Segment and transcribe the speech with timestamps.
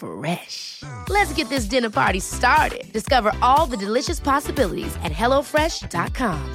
[0.00, 0.82] Fresh.
[1.08, 2.92] Let's get this dinner party started.
[2.92, 6.54] Discover all the delicious possibilities at hellofresh.com.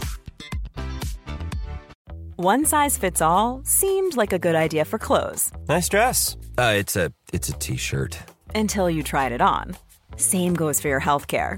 [2.38, 6.36] One size fits all seemed like a good idea for clothes Nice dress.
[6.58, 8.18] Uh, it's a it's a t-shirt.
[8.54, 9.76] until you tried it on.
[10.18, 11.58] Same goes for your healthcare.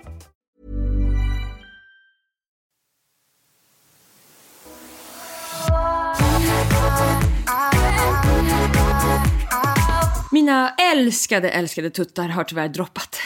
[10.41, 13.17] Mina älskade, älskade tuttar har tyvärr droppat.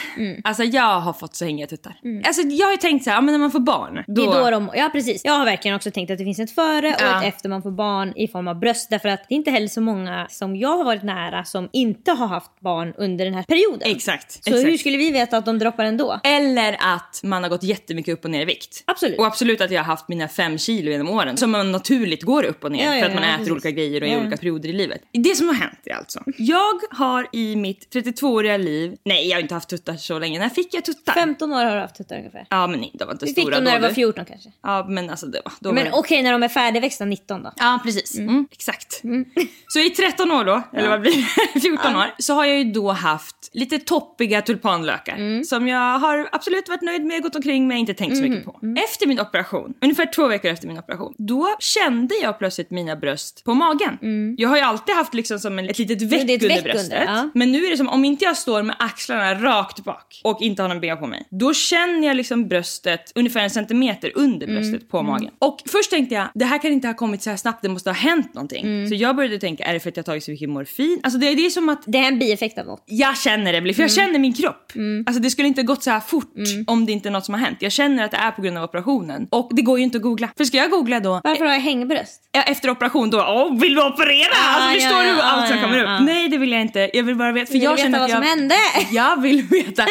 [0.44, 1.96] Alltså jag har fått så hängiga tuttar.
[2.24, 4.04] Alltså jag har ju tänkt så här, ja, men när man får barn.
[4.06, 4.14] Då...
[4.14, 5.24] Det är då de, ja precis.
[5.24, 7.22] Jag har verkligen också tänkt att det finns ett före och Ja.
[7.22, 8.90] ett efter man får barn i form av bröst.
[8.90, 12.12] Därför att det är inte heller så många som jag har varit nära som inte
[12.12, 13.90] har haft barn under den här perioden.
[13.90, 14.32] Exakt.
[14.32, 14.66] Så exakt.
[14.66, 16.20] hur skulle vi veta att de droppar ändå?
[16.24, 18.82] Eller att man har gått jättemycket upp och ner i vikt.
[18.86, 19.18] Absolut.
[19.18, 21.36] Och absolut att jag har haft mina fem kilo genom åren.
[21.36, 23.52] Som man naturligt går upp och ner Ja, för att man äter precis.
[23.52, 25.00] olika grejer och i olika perioder i livet.
[25.12, 26.22] Det som har hänt är alltså.
[26.38, 30.38] Jag har i mitt 32-åriga liv, nej jag har inte haft tuttar så länge.
[30.38, 31.12] När fick jag tuttar?
[31.12, 32.46] 15 år har du haft tuttar ungefär.
[32.50, 33.76] Ja men nej, de var inte Vi stora fick dem när då.
[33.76, 33.94] du var du.
[33.94, 34.52] 14 kanske.
[34.62, 37.52] Ja men alltså det var, då Men var okej när de är färdigväxta 19 då.
[37.56, 38.18] Ja, precis.
[38.18, 38.46] Mm.
[38.52, 39.02] Exakt.
[39.68, 41.60] Så i 13 år då, eller vad blir det?
[41.60, 46.68] 14 år, så har jag ju då haft lite toppiga tulpanlökar som jag har absolut
[46.68, 48.60] varit nöjd med, gått omkring med, inte tänkt så mycket på.
[48.84, 53.44] Efter min operation, ungefär två veckor efter min operation, då kände jag plötsligt mina bröst
[53.44, 53.98] på magen.
[54.38, 56.84] Jag har ju alltid haft liksom som en, ett litet veck ett under veck bröstet.
[56.84, 57.30] under, ja.
[57.34, 60.62] Men nu är det som om inte jag står med axlarna rakt bak och inte
[60.62, 64.56] har någon ben på mig, då känner jag liksom bröstet ungefär en centimeter under Mm.
[64.62, 65.30] bröstet på magen.
[65.38, 67.90] Och först tänkte jag, det här kan inte ha kommit så här snabbt, det måste
[67.90, 68.64] ha hänt någonting.
[68.66, 68.88] Mm.
[68.88, 71.00] Så jag började tänka, är det för att jag tagit så mycket morfin?
[71.02, 72.82] Alltså det, det är som att Det är en bieffekt av något.
[72.86, 74.06] jag känner det, för jag Mm.
[74.06, 74.72] känner min kropp.
[75.06, 76.32] Alltså det skulle inte gått så här fort
[76.66, 77.56] om det inte är något som har hänt.
[77.60, 79.26] Jag känner att det är på grund av operationen.
[79.30, 80.28] Och det går ju inte att googla.
[80.36, 82.22] För ska jag googla då, Varför har jag hängbröst?
[82.32, 84.34] Ja, efter operation då, åh vill du operera?
[84.34, 85.86] alltså ja, förstår ja, du allt ja, som ja, kommer upp?
[85.88, 86.00] ja.
[86.00, 86.85] Nej det vill jag inte.
[86.92, 87.46] Jag vill bara veta.
[87.46, 88.54] För Vill jag veta känner vad jag, som hände?
[88.90, 89.86] Jag vill veta.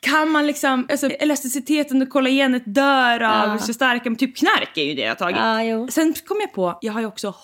[0.00, 4.84] Kan man liksom, alltså elasticiteten och kollagenet dör av så starka, men typ knark är
[4.84, 5.36] ju det jag har tagit.
[5.70, 5.88] Ja.
[5.90, 7.34] Sen kom jag på, jag har ju också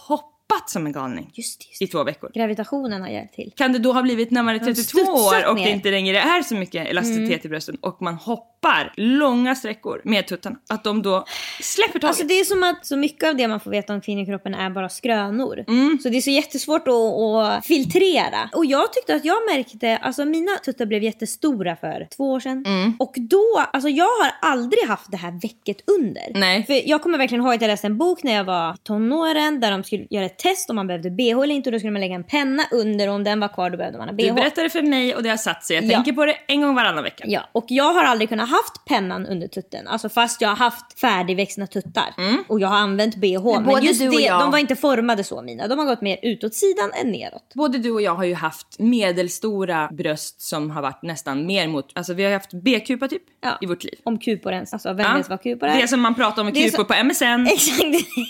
[0.50, 2.30] hoppat som en galning Just just i två veckor.
[2.34, 3.52] Gravitationen har hjälpt till.
[3.56, 5.64] Kan det då ha blivit när man är har 32 studsat år och ner.
[5.64, 10.26] det inte längre är så mycket elasticitet i brösten och man hoppar långa sträckor med
[10.26, 11.24] tuttarna, att de då
[11.60, 12.04] släpper taget?
[12.04, 14.70] Alltså det är som att så mycket av det man får veta om kvinnokroppen är
[14.70, 15.64] bara skrönor.
[15.68, 15.98] Mm.
[16.02, 18.50] Så det är så jättesvårt att, att filtrera.
[18.52, 22.64] Och jag tyckte att jag märkte, alltså mina tuttar blev jättestora för två år sedan.
[22.66, 22.94] Mm.
[22.98, 26.40] Och då, alltså jag har aldrig haft det här väcket under.
[26.40, 26.66] Nej.
[26.66, 29.70] För jag kommer verkligen ihåg att jag läste en bok när jag var tonåren där
[29.70, 32.00] de skulle göra ett test om man behövde bh eller inte och då skulle man
[32.00, 34.26] lägga en penna under och om den var kvar då behövde man ha bh.
[34.26, 35.76] Du berättade för mig och det har satt sig.
[35.76, 35.90] Jag Ja.
[35.94, 37.24] tänker på det en gång varannan vecka.
[37.26, 39.88] Ja, och jag har aldrig kunnat haft pennan under tutten.
[39.88, 42.14] Alltså fast jag har haft färdigväxta tuttar.
[42.48, 43.44] Och jag har använt bh.
[43.44, 43.64] Men, Mm.
[43.64, 45.68] både just du och det, jag- de var inte formade så mina.
[45.68, 47.52] De har gått mer utåt sidan än neråt.
[47.54, 51.90] Både du och jag har ju haft medelstora bröst som har varit nästan mer mot,
[51.94, 53.58] alltså vi har haft B-kupa typ Ja.
[53.60, 53.94] i vårt liv.
[54.04, 54.72] Om kupor ens.
[54.72, 55.80] Alltså vem vet vad kupor är?
[55.80, 57.78] Det som man pratar om är kupor så- på MSN Exakt.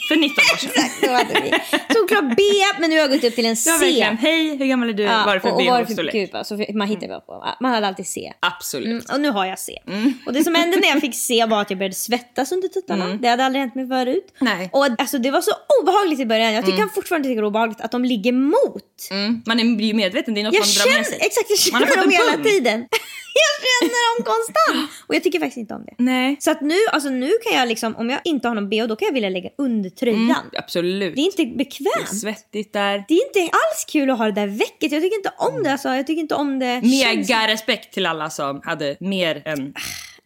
[0.09, 0.71] för 19 år sedan.
[0.75, 2.00] Exakt, så.
[2.11, 2.43] Såklart B,
[2.81, 3.71] men nu har jag gått upp till en Ja, C.
[3.71, 4.17] verkligen.
[4.17, 5.03] Hej, hur gammal är du?
[5.03, 6.13] Ja, Vad är det för och, och vad är det för BH-storlek?
[6.13, 6.45] kupa?
[6.45, 7.45] Så man hittar bara på.
[7.61, 8.33] Man hade alltid C.
[8.41, 8.87] Absolut.
[8.87, 9.79] Mm, och nu har jag C.
[10.27, 13.07] Och det som hände när jag fick C var att jag började svettas under tuttarna.
[13.23, 14.35] Det hade aldrig hänt mig förut.
[14.39, 14.71] Nej.
[14.73, 15.51] Och alltså, det var så
[15.83, 16.53] obehagligt i början.
[16.55, 19.09] Jag tycker fortfarande tycker det är obehagligt att de ligger mot.
[19.11, 19.43] Mm.
[19.47, 21.19] Man är, blir ju medveten, det är något Jag man drar känner, med sig.
[21.21, 22.87] exakt, jag känner dem hela tiden.
[23.43, 24.91] Jag känner dem konstant.
[25.07, 25.95] Och jag tycker faktiskt inte om det.
[25.99, 26.37] Nej.
[26.41, 28.97] Så att nu, alltså nu kan jag liksom, om jag inte har någon bh, då
[28.97, 30.21] kan jag vilja lägga under tröjan.
[30.21, 31.15] Mm, absolut.
[31.15, 32.21] Det är inte Det är bekvämt.
[32.21, 33.05] svettigt där.
[33.09, 34.93] Det är inte alls kul att ha det där väcket.
[34.93, 35.73] Jag tycker inte om det.
[35.73, 35.89] Alltså.
[35.89, 36.81] Jag tycker inte om det.
[36.83, 39.75] Mega respekt till alla som hade mer än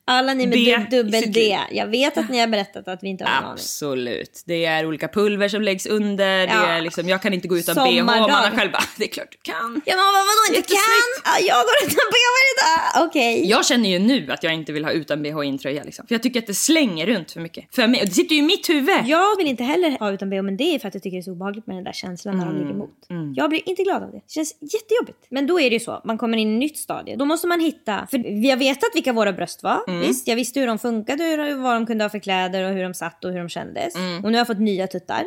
[0.06, 1.58] Alla ni med dub- dubbel D.
[1.70, 3.52] Jag vet att ni har berättat att vi inte har en aning.
[3.52, 4.42] Absolut.
[4.46, 6.46] Det är olika pulver som läggs under.
[6.46, 6.66] Det Ja.
[6.66, 7.96] är liksom, jag kan inte gå utan Sommardag.
[7.96, 8.04] bh.
[8.06, 9.82] Man har själv bara, det är klart du kan.
[9.86, 10.78] Ja men vadå inte kan?
[11.24, 13.08] Ja, jag går utan bh varje dag.
[13.08, 13.50] Okej.
[13.50, 15.84] Jag känner ju nu att jag inte vill ha utan bh i en tröja.
[15.84, 16.06] Liksom.
[16.06, 17.74] För jag tycker att det slänger runt för mycket.
[17.74, 18.00] För mig.
[18.00, 19.00] Och det sitter ju i mitt huvud.
[19.06, 21.20] Jag vill inte heller ha utan bh men det är för att jag tycker det
[21.20, 22.90] är så obehagligt med den där känslan när de ligger emot.
[23.36, 24.16] Jag blir inte glad av det.
[24.16, 25.18] Det känns jättejobbigt.
[25.28, 27.16] Men då är det ju så, man kommer in i ett nytt stadie.
[27.16, 29.93] Då måste man hitta, för vi har vetat vilka våra bröst var.
[30.00, 32.82] Visst, jag visste hur de funkade, hur, vad de kunde ha för kläder och hur
[32.82, 33.94] de satt och hur de kändes.
[33.94, 35.24] Och nu har jag fått nya tuttar.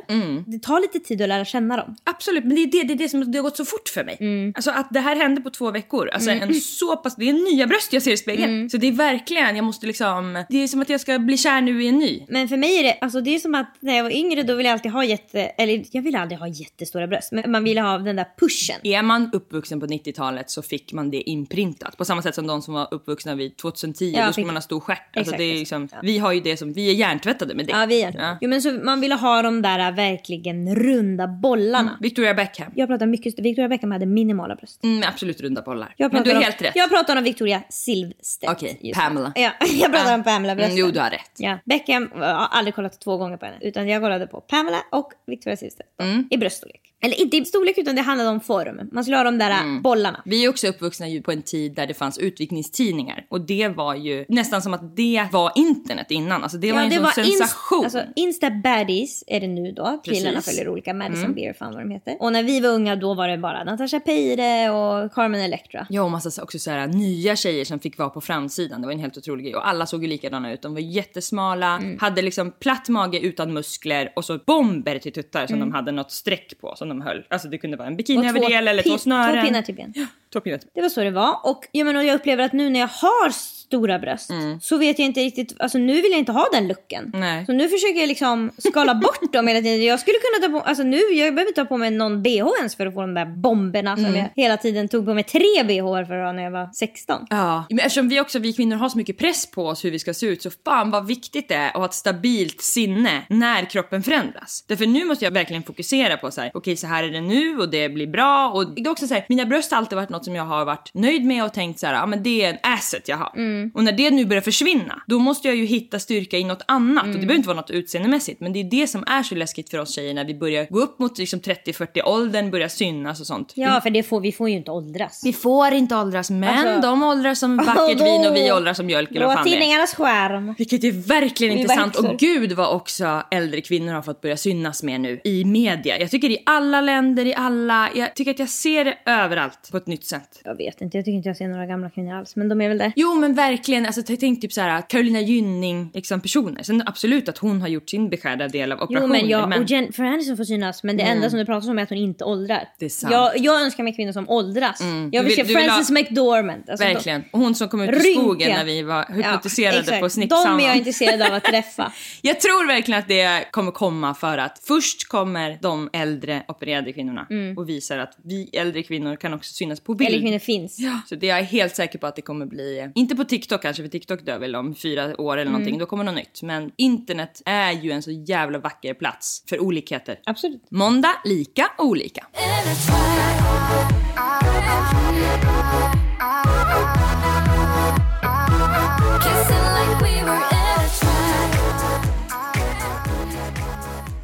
[0.52, 1.96] Det tar lite tid att lära känna dem.
[2.04, 4.04] Absolut, men det är det, det, är det som det har gått så fort för
[4.04, 4.18] mig.
[4.20, 4.54] Mm.
[4.56, 6.10] Alltså att det här hände på två veckor.
[6.10, 8.54] Alltså en så pass, det är nya bröst jag ser i spegeln.
[8.54, 8.70] Mm.
[8.70, 11.62] Så det är verkligen, jag måste liksom, det är som att jag ska bli kär
[11.62, 12.26] nu i en ny.
[12.30, 14.56] Men för mig är det, alltså det är som att när jag var yngre då
[14.56, 17.32] ville jag alltid ha jätte, eller jag ville aldrig ha jättestora bröst.
[17.32, 18.76] Men man ville ha den där pushen.
[18.84, 21.98] Är man uppvuxen på 90-talet så fick man det inprintat.
[21.98, 24.62] På samma sätt som de som var uppvuxna vid 2010, Ja, då skulle man ha
[24.62, 24.98] stor stjärt.
[25.18, 25.98] Alltså Exakt, det är liksom, Ja.
[26.02, 27.72] Vi har ju det som, vi är hjärntvättade med det.
[27.72, 28.14] Ja, vi är.
[28.18, 28.38] Ja.
[28.42, 31.98] Jo, men så man ville ha de där äh, verkligen runda bollarna.
[32.02, 32.72] Victoria Beckham.
[32.76, 34.84] Jag pratar mycket, Victoria Beckham hade minimala bröst.
[34.84, 35.96] Mm, absolut runda bollar.
[35.98, 36.72] Men du är pratar om, helt rätt.
[36.76, 38.52] Jag pratar om Victoria Silvstedt.
[38.52, 38.92] Okej, nu.
[38.92, 39.32] Pamela.
[39.36, 39.52] Ja,
[39.82, 40.72] jag pratar om Pamela brösten.
[40.72, 41.32] Mm, jo, du har rätt.
[41.38, 41.60] Ja.
[41.66, 43.58] Beckham, jag har aldrig kollat två gånger på henne.
[43.62, 45.90] Utan jag kollade på Pamela och Victoria Silvstedt.
[46.02, 46.28] Mm.
[46.32, 46.82] I bröststorlek.
[47.02, 48.90] Eller inte i storlek utan det handlade om form.
[48.92, 49.76] Man skulle ha de där Mm.
[49.76, 50.22] äh, bollarna.
[50.26, 53.26] Vi är också uppvuxna ju på en tid där det fanns utvikningstidningar.
[53.30, 56.44] Och det var ju nästan som att det var internet innan.
[56.44, 57.80] Alltså det var en sån sensation.
[57.80, 60.02] Inst- alltså, Insta baddies är det nu då.
[60.06, 60.24] Precis.
[60.24, 60.94] Killarna följer olika.
[60.94, 62.18] Madison Beer, fan vad de heter.
[62.20, 65.88] Och när vi var unga då var det bara Natasha Peire och Carmen Electra.
[65.90, 68.82] Ja, och massa så- också så här, nya tjejer som fick vara på framsidan.
[68.82, 69.56] Det var en helt otrolig grej.
[69.56, 70.62] Och alla såg ju likadana ut.
[70.62, 71.98] De var jättesmala, Mm.
[72.00, 75.70] hade liksom platt mage utan muskler och så bomber till tuttar som Mm.
[75.70, 77.24] de hade något streck på som de höll.
[77.30, 79.36] Alltså det kunde vara en bikiniöverdel eller två snören.
[79.36, 79.94] Två pinnar till ben.
[80.34, 81.40] Två pinnar till Det var så det var.
[81.44, 83.30] Och jag, menar, jag upplever att nu när jag har
[83.68, 84.30] stora bröst
[84.62, 87.06] så vet jag inte riktigt, alltså nu vill jag inte ha den looken.
[87.06, 87.20] Mm.
[87.20, 87.46] Nej.
[87.46, 89.86] Så nu försöker jag liksom skala bort dem hela tiden.
[89.86, 92.48] Jag skulle kunna ta på, alltså nu, jag behöver inte ta på mig någon bh
[92.60, 94.16] ens för att få de där bomberna som Mm.
[94.18, 97.26] jag hela tiden tog på mig tre bh för att ha när jag var 16.
[97.30, 100.00] Ja, men eftersom vi också, vi kvinnor har så mycket press på oss hur vi
[100.00, 103.66] ska se ut så fan vad viktigt det är att ha ett stabilt sinne när
[103.66, 104.64] kroppen förändras.
[104.68, 107.58] Därför nu måste jag verkligen fokusera på så här, okej så här är det nu
[107.58, 110.10] och det blir bra och det är också så här, mina bröst har alltid varit
[110.10, 112.50] något som jag har varit nöjd med och tänkt så här, ja men det är
[112.50, 113.32] en asset jag har.
[113.74, 117.04] Och när det nu börjar försvinna, då måste jag ju hitta styrka i något annat
[117.04, 119.70] och det behöver inte vara något utseendemässigt men det är det som är så läskigt
[119.70, 123.28] för oss tjejer när vi börjar gå upp mot liksom 30-40 åldern, börjar synas och
[123.28, 123.54] sånt.
[123.56, 125.22] Ja, för det får, vi får ju inte åldras.
[125.26, 128.86] Vi får inte åldras men Alltså- de åldras som vackert vin och vi åldras som
[128.86, 129.54] mjölk eller vad fan det är.
[129.54, 130.56] tidningarnas skärm.
[130.58, 134.84] Vilket är verkligen Vi intressant och gud vad också äldre kvinnor har fått börja synas
[134.84, 136.00] mer nu i media.
[136.00, 139.78] Jag tycker i alla länder, i alla, jag tycker att jag ser det överallt på
[139.78, 140.42] ett nytt sätt.
[140.44, 142.36] Jag vet inte, jag tycker inte jag ser några gamla kvinnor alls.
[142.36, 142.94] Men de är väl där.
[142.96, 146.64] Jo men verkligen, alltså tänk typ så här Carolina Gynning liksom personer.
[146.64, 149.22] Sen absolut att hon har gjort sin beskärda del av Jo operationer.
[149.22, 149.62] men jag men...
[149.64, 151.98] och Jennifer Aniston får synas men det enda som du pratar om är att hon
[151.98, 152.64] inte åldrar.
[152.80, 153.12] Det är sant.
[153.14, 154.80] Jag, jag önskar mig kvinnor som åldras.
[154.82, 156.64] Jag Du vill, vill- se vill ha- Frances McDormand.
[156.70, 157.24] Alltså, Verkligen.
[157.32, 160.02] Och hon som kom ut i skogen när vi var de- hypnotiserade exakt.
[160.02, 160.58] på Snippsamman.
[160.58, 161.92] De är jag intresserad av att träffa.
[162.22, 167.28] Jag tror verkligen att det kommer komma för att först kommer de äldre opererade kvinnorna
[167.58, 170.10] och visar att vi äldre kvinnor kan också synas på bild.
[170.10, 170.80] Eller kvinnor finns.
[170.80, 173.24] Ja, så det är jag helt säker på att det kommer bli, eh, inte på
[173.38, 176.42] TikTok kanske för TikTok dör väl om fyra år eller någonting, då kommer något nytt.
[176.42, 180.20] Men internet är ju en så jävla vacker plats för olikheter.
[180.26, 180.72] Absolut.
[180.72, 182.26] Måndag, lika, olika.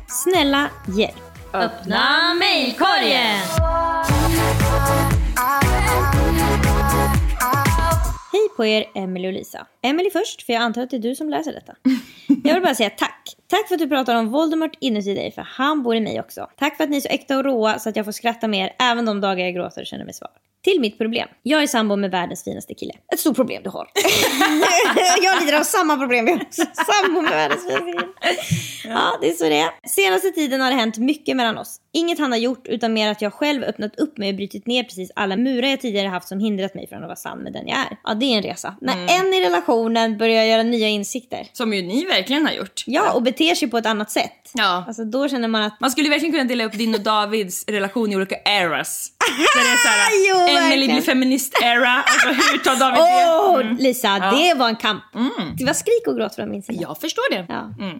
[0.08, 1.14] Snälla hjälp.
[1.54, 3.83] Öppna mejlkorgen!
[8.58, 9.68] På er, Emily och Lisa.
[9.82, 11.76] Emily först, för jag antar att det är du som läser detta.
[12.44, 13.36] Jag vill bara säga tack.
[13.48, 16.50] Tack för att du pratar om Voldemort inuti dig, för han bor i mig också.
[16.58, 18.76] Tack för att ni är så äkta och råa så att jag får skratta mer
[18.80, 20.32] även de dagar jag gråter och känner mig svag.
[20.64, 21.28] Till mitt problem.
[21.44, 22.94] Jag är sambo med världens finaste kille.
[23.14, 23.88] Ett stort problem du har.
[25.24, 26.28] jag lider av samma problem.
[26.28, 26.46] Jag är
[27.04, 28.04] sambo med världens finaste kille.
[28.86, 29.88] Ja, det är så det är.
[29.88, 31.80] Senaste tiden har det hänt mycket mellan oss.
[31.94, 34.84] Inget han har gjort utan mer att jag själv öppnat upp mig och brutit ner
[34.84, 37.68] precis alla murar jag tidigare haft som hindrat mig från att vara sann med den
[37.68, 37.98] jag är.
[38.04, 38.76] Ja, det är en resa.
[38.82, 41.48] När en i relationen börjar göra nya insikter.
[41.54, 42.84] Som ju ni verkligen har gjort.
[42.86, 44.52] Ja, och beter sig på ett annat sätt.
[44.54, 44.84] Ja.
[44.88, 48.12] Alltså då känner man att Man skulle verkligen kunna dela upp din och Davids relation
[48.12, 49.12] i olika eras.
[49.20, 53.74] Där det är såhär, Jo, Emily blir feminist-era, alltså hur tar David det?
[53.74, 55.04] Åh, Lisa, det var en kamp.
[55.58, 56.80] Det var skrik och gråt från min sida.
[56.82, 57.46] Jag förstår det.
[57.50, 57.62] Ja.
[57.86, 58.00] Mm.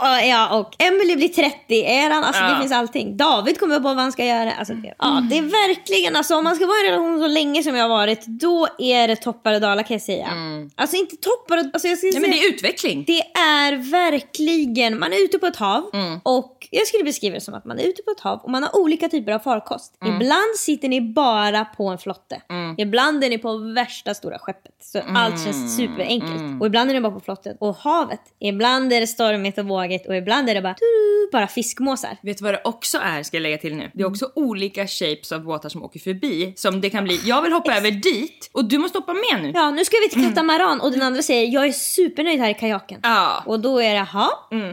[0.00, 2.24] och ja, och Emily blir 30, är han?
[2.24, 2.48] Alltså Ja.
[2.54, 3.16] det finns allting.
[3.16, 4.52] David kommer på vad han ska göra.
[4.52, 7.26] Alltså, det, ja, det är verkligen, alltså om man ska vara i en relation så
[7.28, 10.28] länge som jag har varit, då är det toppar och dalar kan jag säga.
[10.76, 13.04] Alltså inte toppar och, alltså jag ska Nej, säga, men det är utveckling.
[13.06, 15.82] det är verkligen, man är ute på ett hav
[16.22, 18.62] och jag skulle beskriva det som att man är ute på ett hav och man
[18.62, 19.94] har olika typer av farkost.
[20.06, 22.42] Ibland sitter ni bara på en flotte.
[22.78, 24.72] Ibland är ni på värsta stora skeppet.
[24.80, 26.60] Så allt känns superenkelt.
[26.60, 27.56] Och ibland är ni bara på flottet.
[27.60, 31.46] Och havet, ibland är det stormigt och vågigt och ibland är det bara, tudu, bara
[31.46, 32.16] fiskmåsar.
[32.22, 33.90] Vet du vad det också är, ska jag lägga till nu?
[33.94, 36.52] Det är också olika shapes av båtar som åker förbi.
[36.56, 39.52] Som det kan bli, jag vill hoppa över dit och du måste hoppa med nu.
[39.54, 42.54] Ja, nu ska vi till katamaran och den andra säger jag är supernöjd här i
[42.54, 43.00] kajaken.
[43.02, 43.42] Ja.
[43.46, 44.28] Och då är det, jaha,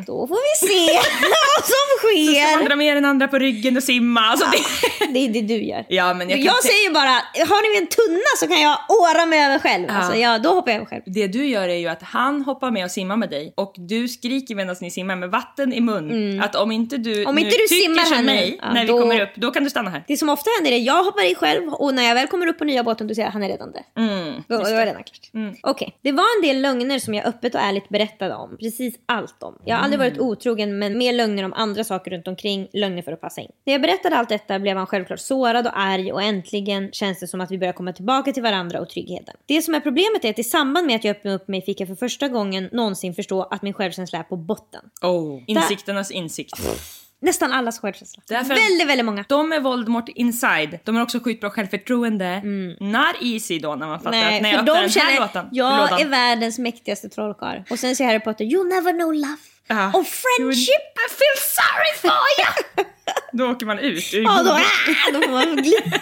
[0.08, 2.56] då får vi se vad som sker.
[2.58, 4.22] Man drar med den andra på ryggen och simma.
[4.22, 4.58] Alltså det...
[5.14, 5.86] Det är det du gör.
[5.90, 9.46] Ja, men jag jag säger bara, har ni en tunna så kan jag åra mig
[9.46, 9.86] över själv.
[9.88, 9.94] Ja.
[9.94, 11.02] Alltså, ja, då hoppar jag över själv.
[11.06, 14.08] Det du gör är ju att han hoppar med och simmar med dig och du
[14.08, 16.42] skriker medan ni simmar med vatten i mun.
[16.44, 17.28] Att om inte du, Mm.
[17.30, 19.70] Om inte du tycker som mig ja, när då- vi kommer upp, då kan du
[19.70, 20.04] stanna här.
[20.08, 22.48] Det som ofta händer är att jag hoppar i själv och när jag väl kommer
[22.48, 23.84] upp på nya båten då säger jag han är redan där.
[23.98, 25.54] Mm, Då, då är redan klart.
[25.64, 28.58] Okej, det var en del lögner som jag öppet och ärligt berättade om.
[28.60, 29.56] Precis allt om.
[29.66, 32.68] Jag har aldrig varit otrogen men mer lögner om andra saker runt omkring.
[32.74, 33.50] Lögner för att passa in.
[33.66, 37.28] När jag berättade allt detta blev han självklart sårad och arg och äntligen känns det
[37.28, 39.36] som att vi börjar komma tillbaka till varandra och tryggheten.
[39.46, 41.82] Det som är problemet är att i samband med att jag öppnade upp mig fick
[41.82, 44.82] jag för första gången någonsin förstå att min självkänsla är på botten.
[45.02, 45.42] Oh.
[45.48, 46.60] Insikternas insikt.
[47.22, 48.24] Nästan allas självkänsla.
[48.28, 49.26] Därför Väldigt, väldigt många.
[49.30, 50.80] De är Voldemort inside.
[50.84, 52.42] De har också sjukt bra självförtroende.
[52.80, 54.30] Not easy då när man fattar Mm.
[54.30, 56.02] Nej, att när jag öppnar de den här känner låten, jag lådan.
[56.02, 57.62] är världens mäktigaste trollkarl.
[57.70, 59.38] Och sen säger Harry Potter you'll never know love.
[59.68, 59.88] Ja.
[59.88, 60.70] Och friendship.
[61.06, 62.86] I feel sorry for you!
[63.34, 66.02] då åker man ut Ja, då, ah, då får man glida.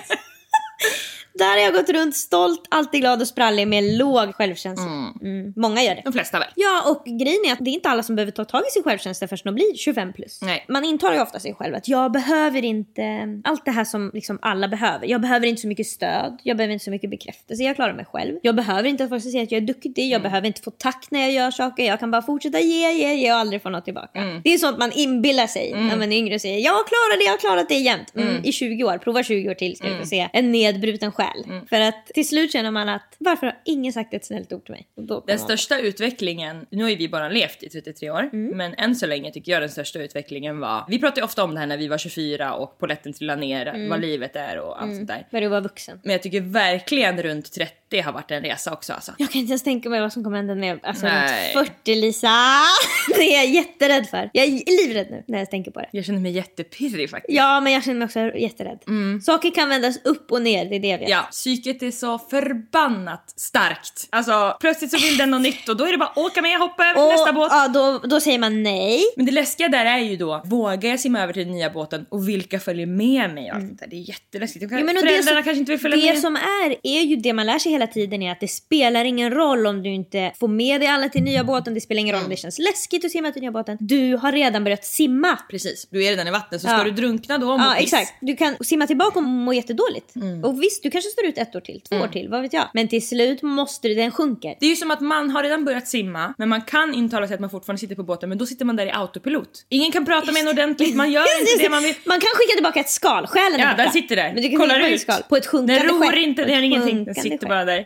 [1.41, 4.85] Där har jag gått runt stolt, alltid glad och sprallig med låg självkänsla.
[5.21, 5.53] Mm.
[5.55, 6.01] Många gör det.
[6.05, 6.47] De flesta väl.
[6.55, 8.83] Ja, och grejen är att det är inte alla som behöver ta tag i sin
[8.83, 10.39] självkänsla förrän de blir 25 plus.
[10.41, 10.65] Nej.
[10.67, 13.03] Man intalar ju ofta sig själv att jag behöver inte
[13.43, 15.07] allt det här som liksom alla behöver.
[15.07, 18.05] Jag behöver inte så mycket stöd, jag behöver inte så mycket bekräftelse, jag klarar mig
[18.05, 18.37] själv.
[18.41, 20.71] Jag behöver inte att folk ska säga att jag är duktig, jag behöver inte få
[20.71, 23.69] tack när jag gör saker, jag kan bara fortsätta ge, ge, ge och aldrig få
[23.69, 24.41] något tillbaka.
[24.43, 27.23] Det är sånt man inbillar sig när man är yngre och säger jag klarar det,
[27.23, 28.15] jag har klarat det jämt.
[28.15, 31.30] Mm, I 20 år, prova 20 år till ska vi få se en nedbruten själ.
[31.69, 34.71] För att till slut känner man att varför har ingen sagt ett snällt ord till
[34.73, 34.87] mig?
[35.27, 38.57] Den största utvecklingen, nu har ju vi bara levt i 33 år, Mm.
[38.57, 41.53] men än så länge tycker jag den största utvecklingen var, vi pratar ju ofta om
[41.53, 43.89] det här när vi var 24 och polletten trillade ner, Mm.
[43.89, 45.27] vad livet är och allt sånt där.
[45.31, 45.99] Börjar vara vuxen.
[46.03, 49.11] Men jag tycker verkligen runt 30 har varit en resa också alltså.
[49.17, 51.55] Jag kan inte ens tänka mig vad som kommer hända med alltså, Nej.
[51.55, 52.27] runt 40 Lisa.
[53.15, 54.29] Det är jag jätterädd för.
[54.33, 55.89] Jag är livrädd nu när jag tänker på det.
[55.91, 57.37] Jag känner mig jättepirrig faktiskt.
[57.37, 58.79] Ja, men jag känner mig också jätterädd.
[59.23, 61.07] Saker kan vändas upp och ner, det är det jag vet.
[61.07, 61.20] Mm.
[61.21, 64.07] Ja, psyket är så förbannat starkt.
[64.09, 66.83] Alltså plötsligt så vill den något nytt och då är det bara åka med, hoppa
[66.83, 67.47] över till Och, nästa båt.
[67.51, 69.01] ja, då, då säger man nej.
[69.15, 72.05] Men det läskiga där är ju då, vågar jag simma över till den nya båten
[72.09, 73.87] och vilka följer med mig och allt sånt där.
[73.87, 74.63] Det är jätteläskigt.
[74.63, 74.77] Mm.
[74.79, 76.19] Ja, men det Föräldrarna som- kanske inte vill följa det med.
[76.21, 79.31] som är, är ju det man lär sig hela tiden är att det spelar ingen
[79.31, 81.73] roll om du inte får med dig alla till nya båten.
[81.73, 83.77] Det spelar ingen roll om det känns läskigt att simma till nya båten.
[83.79, 85.37] Du har redan börjat simma.
[85.49, 86.73] Precis, du är redan i vattnet så Ja.
[86.73, 88.13] ska du drunkna då Ja exakt.
[88.21, 90.13] Du kan simma tillbaka och må jättedåligt.
[90.43, 92.67] Och visst, du kanske står ut ett år till, två år till, vad vet jag.
[92.73, 94.55] Men till slut måste du, den sjunker.
[94.59, 97.33] Det är ju som att man har redan börjat simma men man kan intala sig
[97.33, 99.65] att man fortfarande sitter på båten men då sitter man där i autopilot.
[99.69, 101.95] Ingen kan prata med en ordentligt, man gör inte det man vill.
[102.05, 104.33] Man kan skicka tillbaka ett skal, själen är Ja, den sitter där.
[104.33, 105.01] Men du kan Kollar ut.
[105.01, 106.15] skal på ett sjunkande Den ror skepp.
[106.17, 107.05] inte, den gör ingenting.
[107.05, 107.49] Den sitter skepp.
[107.49, 107.85] bara där.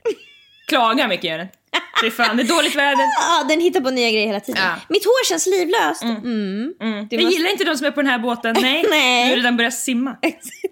[0.68, 1.48] Klagar mycket gör den.
[2.04, 3.06] Fy fan, det är dåligt väder.
[3.20, 4.62] Ja, den hittar på nya grejer hela tiden.
[4.64, 4.76] Ja.
[4.90, 6.04] Mitt hår känns livlöst.
[6.04, 6.74] Mm.
[6.82, 7.08] Mm.
[7.10, 8.86] Du Jag gillar inte de som är på den här båten, nej.
[8.90, 9.24] Nej.
[9.26, 10.18] Du har redan börjat simma.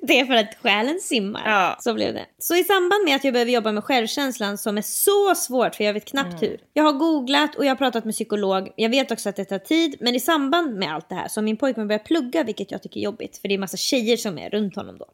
[0.01, 1.41] Det är för att själen simmar.
[1.45, 1.77] Ja.
[1.79, 2.25] Så blev det.
[2.39, 5.83] Så i samband med att jag behöver jobba med självkänslan som är så svårt för
[5.83, 6.39] jag vet knappt Mm.
[6.41, 6.57] hur.
[6.73, 8.69] Jag har googlat och jag har pratat med psykolog.
[8.75, 9.95] Jag vet också att det tar tid.
[9.99, 12.83] Men i samband med allt det här så har min pojkvän börjat plugga vilket jag
[12.83, 13.37] tycker är jobbigt.
[13.41, 15.05] För det är massa tjejer som är runt honom då.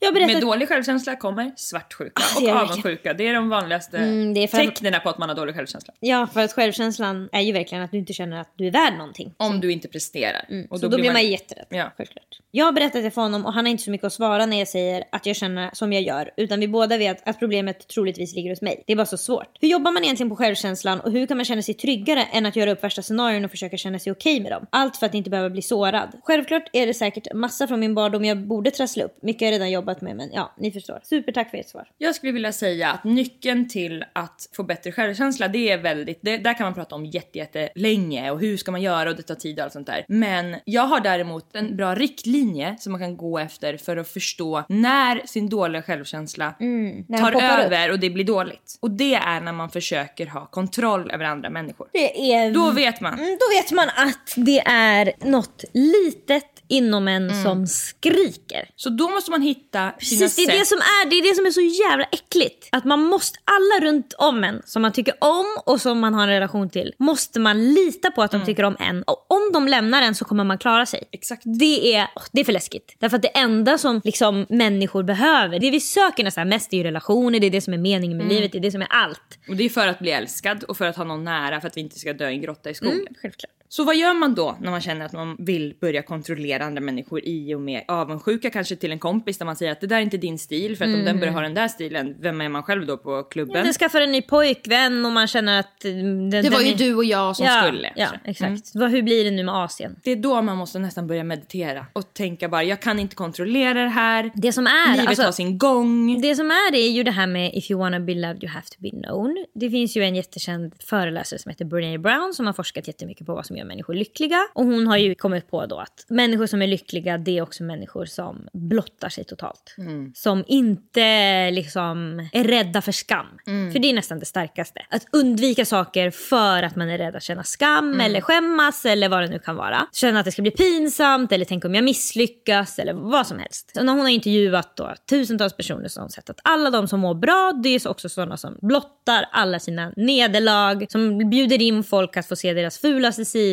[0.00, 0.32] Jag har berättat...
[0.32, 3.14] Med dålig självkänsla kommer svartsjuka Ah, och avundsjuka.
[3.14, 5.94] Det är de vanligaste Mm, är för- tecknen på att man har dålig självkänsla.
[6.00, 8.92] Ja, för att självkänslan är ju verkligen att du inte känner att du är värd
[8.98, 9.34] någonting.
[9.36, 10.46] Om du inte presterar.
[10.70, 11.66] Och så då, blir man jätterädd.
[11.68, 11.90] Ja.
[11.96, 12.40] Självklart.
[12.50, 14.58] Jag har berättat det för honom och han har inte så mycket att svara när
[14.58, 16.30] jag säger att jag känner som jag gör.
[16.36, 18.84] Utan vi båda vet att problemet troligtvis ligger hos mig.
[18.86, 19.58] Det är bara så svårt.
[19.60, 22.56] Hur jobbar man egentligen på självkänslan och hur kan man känna sig tryggare än att
[22.56, 24.66] göra upp värsta scenarion och försöka känna sig okej med dem?
[24.70, 26.08] Allt för att inte behöva bli sårad.
[26.22, 29.22] Självklart är det säkert massa från min barndom jag borde trassla upp.
[29.22, 31.00] Mycket har jag redan jobbat med men ja, ni förstår.
[31.02, 31.88] Supertack för ert svar.
[31.98, 36.18] Jag skulle vilja säga att nyckeln till att få bättre självkänsla självkänsla det är väldigt,
[36.22, 39.16] det, där kan man prata om jätte, jätte länge och hur ska man göra och
[39.16, 40.04] det tar tid och allt sånt där.
[40.08, 44.64] Men jag har däremot en bra riktlinje som man kan gå efter för att förstå
[44.68, 47.66] när sin dåliga självkänsla den tar poppar upp.
[47.66, 48.78] över och det blir dåligt.
[48.80, 51.88] Och det är när man försöker ha kontroll över andra människor.
[51.92, 52.52] Det är...
[52.52, 53.14] Då vet man.
[53.14, 58.68] Mm, Då vet man att det är något litet inom en som skriker.
[58.76, 60.58] Så då måste man hitta sina Precis, det är sätt.
[60.58, 62.68] det, som är, det är det som är så jävla äckligt.
[62.72, 66.22] Att man måste, alla runt om en som man tycker om och som man har
[66.22, 69.02] en relation till, måste man lita på att de tycker om en.
[69.02, 71.08] Och om de lämnar en så kommer man klara sig.
[71.12, 71.42] Exakt.
[71.44, 72.96] Det är, det är för läskigt.
[72.98, 76.82] Därför att det enda som liksom människor behöver, det vi söker nästan mest är ju
[76.82, 79.38] relationer, det är det som är meningen med livet, det är det som är allt.
[79.48, 81.76] Och det är för att bli älskad och för att ha någon nära för att
[81.76, 83.00] vi inte ska dö i en grotta i skogen.
[83.00, 83.50] Mm, självklart.
[83.76, 87.20] Så vad gör man då när man känner att man vill börja kontrollera andra människor
[87.24, 90.00] i och med avundsjuka kanske till en kompis där man säger att det där är
[90.00, 92.62] inte din stil för att om den börjar ha den där stilen, vem är man
[92.62, 93.64] själv då på klubben?
[93.64, 95.84] Den skaffar en ny pojkvän och man känner att...
[95.84, 97.92] eh, Den, Det den var ju är- du och jag som ja, skulle.
[97.96, 98.40] Ja, exakt.
[98.50, 98.60] Mm.
[98.74, 99.96] Vad, hur blir det nu med Asien?
[100.04, 103.82] Det är då man måste nästan börja meditera och tänka bara jag kan inte kontrollera
[103.82, 104.30] det här.
[104.34, 104.92] Det som är...
[104.92, 106.20] Livet alltså- har sin gång.
[106.20, 108.52] Det som är det är ju det här med if you wanna be loved you
[108.52, 109.46] have to be known.
[109.54, 113.34] Det finns ju en jättekänd föreläsare som heter Brené Brown som har forskat jättemycket på
[113.34, 114.48] vad som gör människor lyckliga.
[114.54, 117.62] Och hon har ju kommit på då att människor som är lyckliga det är också
[117.62, 119.74] människor som blottar sig totalt.
[120.14, 123.26] Som inte liksom är rädda för skam.
[123.72, 124.86] För det är nästan det starkaste.
[124.90, 129.22] Att undvika saker för att man är rädd att känna skam eller skämmas eller vad
[129.22, 129.86] det nu kan vara.
[129.92, 133.70] Känna att det ska bli pinsamt eller tänk om jag misslyckas eller vad som helst.
[133.74, 137.00] Så när hon har intervjuat då tusentals personer så har sett att alla de som
[137.00, 142.16] mår bra det är också sådana som blottar alla sina nederlag, som bjuder in folk
[142.16, 143.43] att få se deras fulaste sidor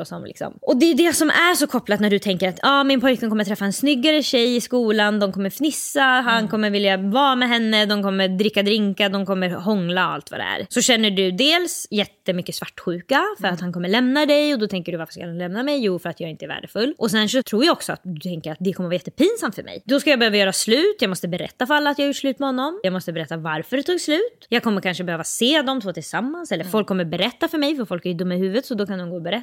[0.00, 0.58] och som liksom.
[0.62, 3.30] Och det är det som är så kopplat när du tänker att ah, min pojkvän
[3.30, 7.48] kommer träffa en snyggare tjej i skolan, de kommer fnissa, han kommer vilja vara med
[7.48, 10.66] henne, de kommer dricka drinkar, de kommer hångla allt vad det är.
[10.68, 14.92] Så känner du dels jättemycket svartsjuka för att han kommer lämna dig och då tänker
[14.92, 15.84] du varför ska han lämna mig?
[15.84, 16.94] Jo för att jag inte är värdefull.
[16.98, 19.62] Och sen så tror jag också att du tänker att det kommer vara jättepinsamt för
[19.62, 19.82] mig.
[19.84, 22.38] Då ska jag behöva göra slut, jag måste berätta för alla att jag gjort slut
[22.38, 22.80] med honom.
[22.82, 24.46] Jag måste berätta varför det tog slut.
[24.48, 27.84] Jag kommer kanske behöva se de två tillsammans eller folk kommer berätta för mig för
[27.84, 29.39] folk är ju dumma i huvudet så då kan de gå och berätta.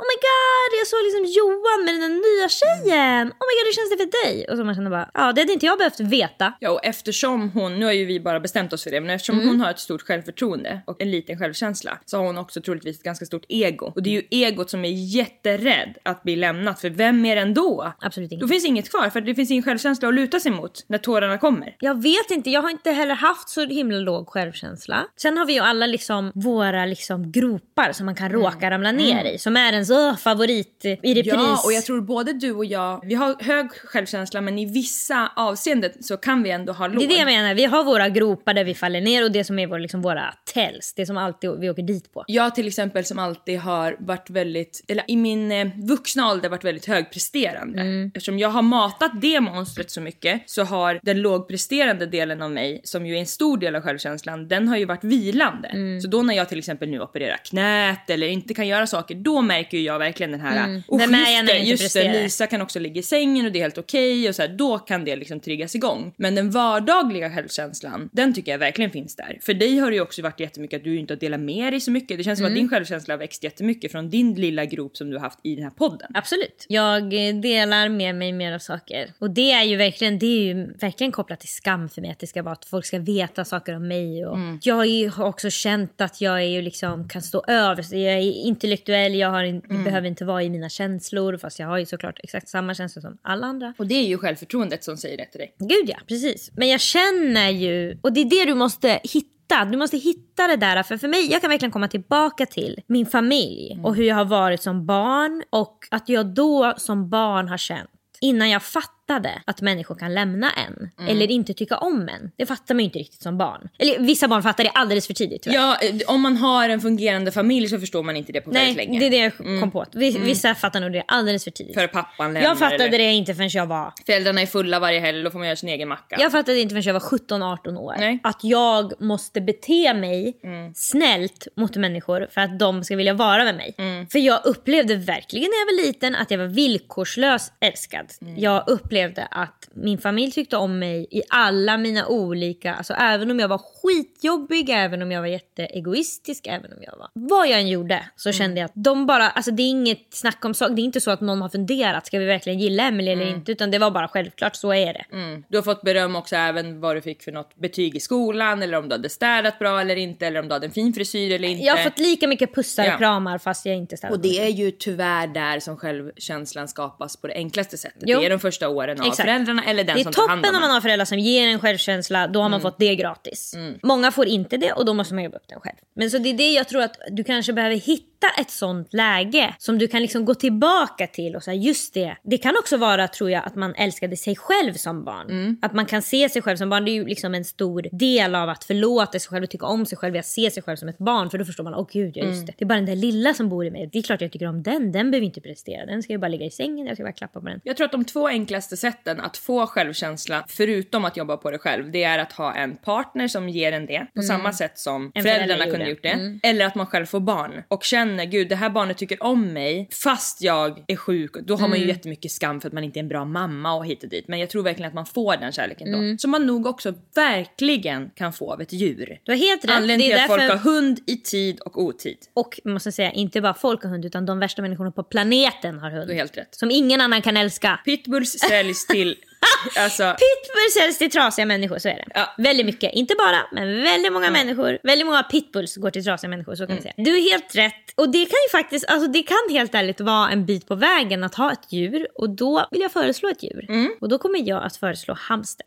[0.00, 3.24] Oh my god, jag såg liksom Johan med den där nya tjejen.
[3.40, 4.46] Oh my god, hur känns det för dig?
[4.50, 6.52] Och så man känner bara, ja det hade inte jag behövt veta.
[6.60, 9.36] Ja och eftersom hon, nu har ju vi bara bestämt oss för det, men eftersom
[9.36, 9.48] Mm.
[9.48, 13.02] hon har ett stort självförtroende och en liten självkänsla så har hon också troligtvis ett
[13.04, 13.92] ganska stort ego.
[13.94, 17.54] Och det är ju egot som är jätterädd att bli lämnat för vem är den
[17.54, 17.92] då?
[18.00, 18.44] Absolut inte.
[18.44, 21.38] Då finns inget kvar för det finns ingen självkänsla att luta sig mot när tårarna
[21.38, 21.76] kommer.
[21.80, 25.06] Jag vet inte, jag har inte heller haft så himla låg självkänsla.
[25.16, 29.24] Sen har vi ju alla liksom våra liksom gropar som man kan råka ramla ner
[29.24, 29.35] i.
[29.38, 31.26] Som är ens öh, favorit i repris.
[31.26, 35.32] Ja, och jag tror både du och jag, vi har hög självkänsla men i vissa
[35.36, 36.98] avseenden så kan vi ändå ha låg.
[36.98, 39.44] det är det jag menar, vi har våra gropar där vi faller ner och det
[39.44, 40.94] som är vår, liksom våra tells.
[40.96, 42.24] Det som alltid vi åker dit på.
[42.26, 46.64] Jag till exempel som alltid har varit väldigt, eller i min eh, vuxna ålder varit
[46.64, 47.80] väldigt högpresterande.
[47.80, 48.10] Mm.
[48.14, 52.80] Eftersom jag har matat det monstret så mycket så har den lågpresterande delen av mig,
[52.84, 55.68] som ju är en stor del av självkänslan, den har ju varit vilande.
[55.68, 56.00] Mm.
[56.00, 59.42] Så då när jag till exempel nu opererar knät eller inte kan göra saker, då
[59.42, 60.82] märker jag verkligen den här, mm.
[61.10, 63.62] När jag inte just det, presterar?" Lisa kan också ligga i sängen och det är
[63.62, 66.12] helt okej och så här, då kan det liksom triggas igång.
[66.16, 69.38] Men den vardagliga självkänslan, den tycker jag verkligen finns där.
[69.42, 71.80] För dig har det ju också varit jättemycket att du inte har delat med dig
[71.80, 72.18] så mycket.
[72.18, 72.48] Det känns Mm.
[72.50, 75.38] som att din självkänsla har växt jättemycket från din lilla grop som du har haft
[75.42, 76.10] i den här podden.
[76.14, 76.66] Absolut.
[76.68, 79.12] Jag eh, delar med mig mer av saker.
[79.18, 82.10] Och det är ju verkligen, det är ju verkligen kopplat till skam för mig.
[82.10, 84.26] Att det ska vara att folk ska veta saker om mig.
[84.26, 84.58] Och Mm.
[84.62, 87.94] Jag har också känt att jag är ju liksom, kan stå över.
[87.94, 89.84] Jag är intellektuell, jag har in, Mm.
[89.84, 91.36] behöver inte vara i mina känslor.
[91.36, 93.74] Fast jag har ju såklart exakt samma känslor som alla andra.
[93.78, 95.54] Och det är ju självförtroendet som säger det till dig.
[95.58, 96.50] Gud ja, precis.
[96.56, 99.64] Men jag känner ju, och det är det du måste hitta.
[99.70, 100.82] Du måste hitta det där.
[100.82, 104.24] För för mig, jag kan verkligen komma tillbaka till min familj och hur jag har
[104.24, 105.42] varit som barn.
[105.50, 108.95] Och att jag då som barn har känt innan jag fattade
[109.44, 112.30] att människor kan lämna en eller inte tycka om en.
[112.36, 113.68] Det fattar man ju inte riktigt som barn.
[113.78, 115.56] Eller vissa barn fattar det alldeles för tidigt tyvärr.
[115.56, 118.66] Ja, eh, om man har en fungerande familj så förstår man inte det på Nej,
[118.66, 118.98] väldigt länge.
[119.00, 119.84] det är det jag kom på.
[119.92, 121.74] Vis- Vissa fattar nog det alldeles för tidigt.
[121.74, 125.00] För pappan lämnar jag fattade eller det inte förrän jag var föräldrarna är fulla varje
[125.00, 126.16] helg, då får man göra sin egen macka.
[126.18, 127.94] Jag fattade inte förrän jag var 17-18 år.
[127.98, 128.18] Nej.
[128.22, 130.74] Att jag måste bete mig Mm.
[130.74, 133.74] snällt mot människor för att de ska vilja vara med mig.
[133.78, 134.06] Mm.
[134.06, 138.06] För jag upplevde verkligen när jag var liten att jag var villkorslös älskad.
[138.22, 138.38] Mm.
[138.38, 143.30] Jag upplevde upplevde att min familj tyckte om mig i alla mina olika, alltså även
[143.30, 147.60] om jag var skitjobbig, även om jag var jätteegoistisk, även om jag var vad jag
[147.60, 150.70] än gjorde så kände jag att de bara, alltså det är inget snack om sak.
[150.76, 153.52] Det är inte så att någon har funderat, ska vi verkligen gilla Emily eller inte?
[153.52, 155.04] Utan det var bara självklart, så är det.
[155.12, 155.44] Mm.
[155.48, 158.78] Du har fått beröm också även vad du fick för något betyg i skolan eller
[158.78, 161.48] om du hade städat bra eller inte eller om du hade en fin frisyr eller
[161.48, 161.64] inte.
[161.64, 162.98] Jag har fått lika mycket pussar och Ja.
[162.98, 164.16] kramar fast jag inte städat.
[164.16, 168.02] Och det är ju tyvärr där som självkänslan skapas på det enklaste sättet.
[168.06, 168.20] Jo.
[168.20, 169.16] Det är de första åren av Exakt.
[169.16, 171.18] föräldrarna eller den det är som tar hand toppen om om man har föräldrar som
[171.18, 173.54] ger en självkänsla, då har man fått det gratis.
[173.82, 175.76] Många får inte det och då måste man jobba upp den själv.
[175.94, 179.54] Men så det är det jag tror att du kanske behöver hitta ett sånt läge
[179.58, 182.16] som du kan liksom gå tillbaka till och säga just det.
[182.22, 185.56] Det kan också vara tror jag att man älskade sig själv som barn.
[185.62, 186.84] Att man kan se sig själv som barn.
[186.84, 189.86] Det är ju liksom en stor del av att förlåta sig själv och tycka om
[189.86, 190.16] sig själv.
[190.16, 192.46] Att se sig själv som ett barn för då förstår man, åh gud ja just
[192.46, 192.52] det.
[192.58, 193.88] Det är bara den där lilla som bor i mig.
[193.92, 194.92] Det är klart jag tycker om den.
[194.92, 195.86] Den behöver inte prestera.
[195.86, 196.86] Den ska ju bara ligga i sängen.
[196.86, 197.60] Jag ska bara klappa på den.
[197.64, 201.58] Jag tror att de två enklaste sätten att få självkänsla, förutom att jobba på det
[201.58, 204.96] själv, det är att ha en partner som ger en det på samma sätt som
[204.96, 205.12] Mm.
[205.14, 206.08] En föräldrarna förälder kunde.
[206.08, 206.32] Mm.
[206.32, 206.48] gjort det.
[206.48, 209.88] Eller att man själv får barn och känner gud det här barnet tycker om mig
[209.92, 211.30] fast jag är sjuk.
[211.46, 211.96] Då har man ju Mm.
[211.96, 214.28] jättemycket skam för att man inte är en bra mamma och hit och dit.
[214.28, 215.98] Men jag tror verkligen att man får den kärleken då.
[215.98, 216.18] Mm.
[216.18, 219.18] Som man nog också verkligen kan få av ett djur.
[219.24, 219.70] Du har helt rätt.
[219.70, 222.16] Anledningen till är att folk har hund i tid och otid.
[222.34, 225.90] Och måste säga, inte bara folk och hund utan de värsta människorna på planeten har
[225.90, 226.06] hund.
[226.06, 226.54] Du har helt rätt.
[226.54, 227.80] Som ingen annan kan älska.
[227.84, 229.16] Pitbulls säljs till...
[229.78, 232.04] alltså, Pitbulls säljs till trasiga människor, så är det.
[232.14, 232.34] Ja.
[232.38, 232.94] Väldigt mycket.
[232.94, 234.78] Inte bara, men väldigt många människor.
[234.82, 236.82] Väldigt många pitbulls går till trasiga människor, så kan Mm.
[236.82, 236.94] säga.
[236.96, 237.74] Du är helt rätt.
[237.94, 241.24] Och det kan ju faktiskt, alltså det kan helt ärligt vara en bit på vägen
[241.24, 242.06] att ha ett djur.
[242.14, 243.66] Och då vill jag föreslå ett djur.
[243.68, 243.94] Mm.
[244.00, 245.66] Och då kommer jag att föreslå hamster.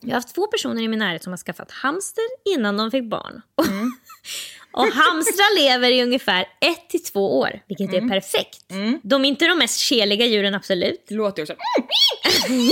[0.00, 3.04] Jag har haft två personer i min närhet som har skaffat hamster innan de fick
[3.04, 3.42] barn.
[4.76, 4.88] Mm.
[4.88, 8.04] Och hamstrar lever i ungefär ett till två år, vilket Mm.
[8.04, 8.64] är perfekt.
[9.02, 11.04] De är inte de mest keliga djuren, absolut.
[11.08, 11.46] det låter ju.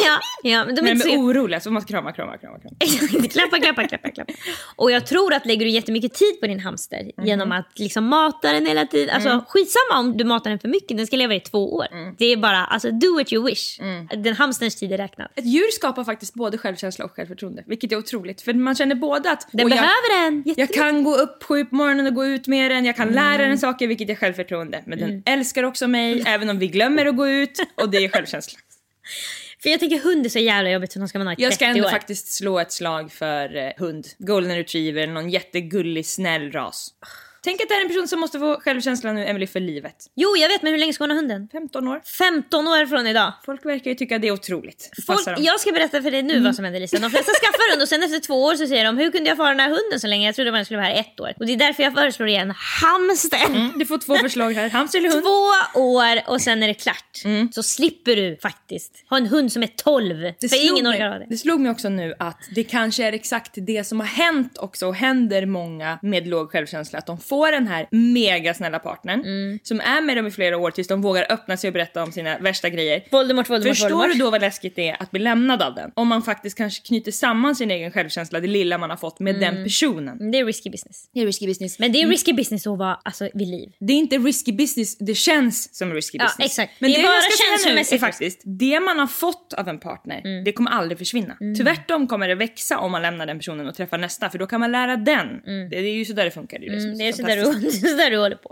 [0.04, 1.16] Ja, ja, men de är inte så...
[1.16, 2.58] oroliga så man måste krama, krama, krama.
[2.58, 2.76] krama.
[3.28, 4.32] klappa, klappa, klappa, klappa.
[4.76, 8.52] Och jag tror att lägger du jättemycket tid på din hamster genom att liksom mata
[8.52, 9.14] den hela tiden.
[9.14, 11.86] Alltså skitsamma om du matar den för mycket, den ska leva i två år.
[12.18, 13.78] Det är bara, alltså do what you wish.
[14.16, 15.28] Den hamsterns tid är räknad.
[15.34, 18.42] Ett djur skapar faktiskt både självkänsla och självförtroende, vilket är otroligt.
[18.42, 20.54] För man känner både att Den "Åh, jag, behöver den.
[20.56, 23.46] jag kan gå upp sju på morgonen och gå ut med den, jag kan lära
[23.48, 24.82] den saker, vilket är självförtroende.
[24.86, 28.08] Men den älskar också mig, även om vi glömmer att gå ut, och det är
[28.08, 28.58] självkänsla.
[29.62, 31.54] För jag tänker hund är så jävla jobbigt de ska man ha i 30 Jag
[31.54, 31.90] ska ändå år.
[31.90, 34.06] faktiskt slå ett slag för eh, hund.
[34.18, 36.94] Golden retriever, någon jättegullig, snäll ras.
[37.42, 39.96] Tänk att det är en person som måste få självkänsla nu, Emily, för livet.
[40.14, 41.48] Jo, jag vet, men hur länge ska hon ha hunden?
[41.52, 42.00] 15 år.
[42.18, 43.32] 15 år från idag.
[43.44, 44.90] Folk verkar ju tycka det är otroligt.
[45.06, 46.98] Folk, jag ska berätta för dig nu vad som händer Lisa.
[46.98, 49.36] De flesta skaffar hund och sen efter två år så säger de hur kunde jag
[49.36, 50.26] få ha den här hunden så länge?
[50.26, 51.32] Jag trodde man skulle vara här ett år.
[51.38, 52.50] Och det är därför jag föreslår igen
[52.82, 53.78] hamster.
[53.78, 55.22] Du får två förslag här, hamster eller hund?
[55.22, 57.22] Två år och sen är det klart.
[57.54, 60.16] Så slipper du faktiskt ha en hund som är 12.
[60.40, 61.26] Det för slog ingen orkar ha det.
[61.28, 64.86] Det slog mig också nu att det kanske är exakt det som har hänt också
[64.86, 66.98] och händer många med låg självkänsla.
[66.98, 69.58] Att de får den här mega snälla partnern Mm.
[69.62, 72.12] som är med dem i flera år tills de vågar öppna sig och berätta om
[72.12, 73.02] sina värsta grejer.
[73.10, 74.12] Voldemort, Voldemort, Förstår Voldemort.
[74.12, 75.90] du då vad läskigt det är att bli lämnad av den?
[75.94, 79.36] Om man faktiskt kanske knyter samman sin egen självkänsla, det lilla man har fått, med
[79.36, 79.54] Mm.
[79.54, 80.30] den personen.
[80.30, 81.10] Det är risky business.
[81.14, 81.78] Det är risky business.
[81.78, 83.72] Men det är risky business att vara alltså, vid liv.
[83.80, 86.46] Det är inte risky business, det känns som risky Ja, business.
[86.58, 86.72] exakt.
[86.80, 88.00] Men Det är det, bara är känslomässigt.
[88.00, 91.36] faktiskt, det man har fått av en partner, det kommer aldrig försvinna.
[91.62, 94.60] Tvärtom kommer det växa om man lämnar den personen och träffar nästa, för då kan
[94.60, 95.28] man lära den.
[95.44, 96.58] Det, det är ju så där det funkar.
[96.58, 98.48] Det är, Mm, det är så där, du, så där du håller på.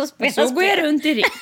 [0.00, 1.24] Och spelar Så går jag runt i ring.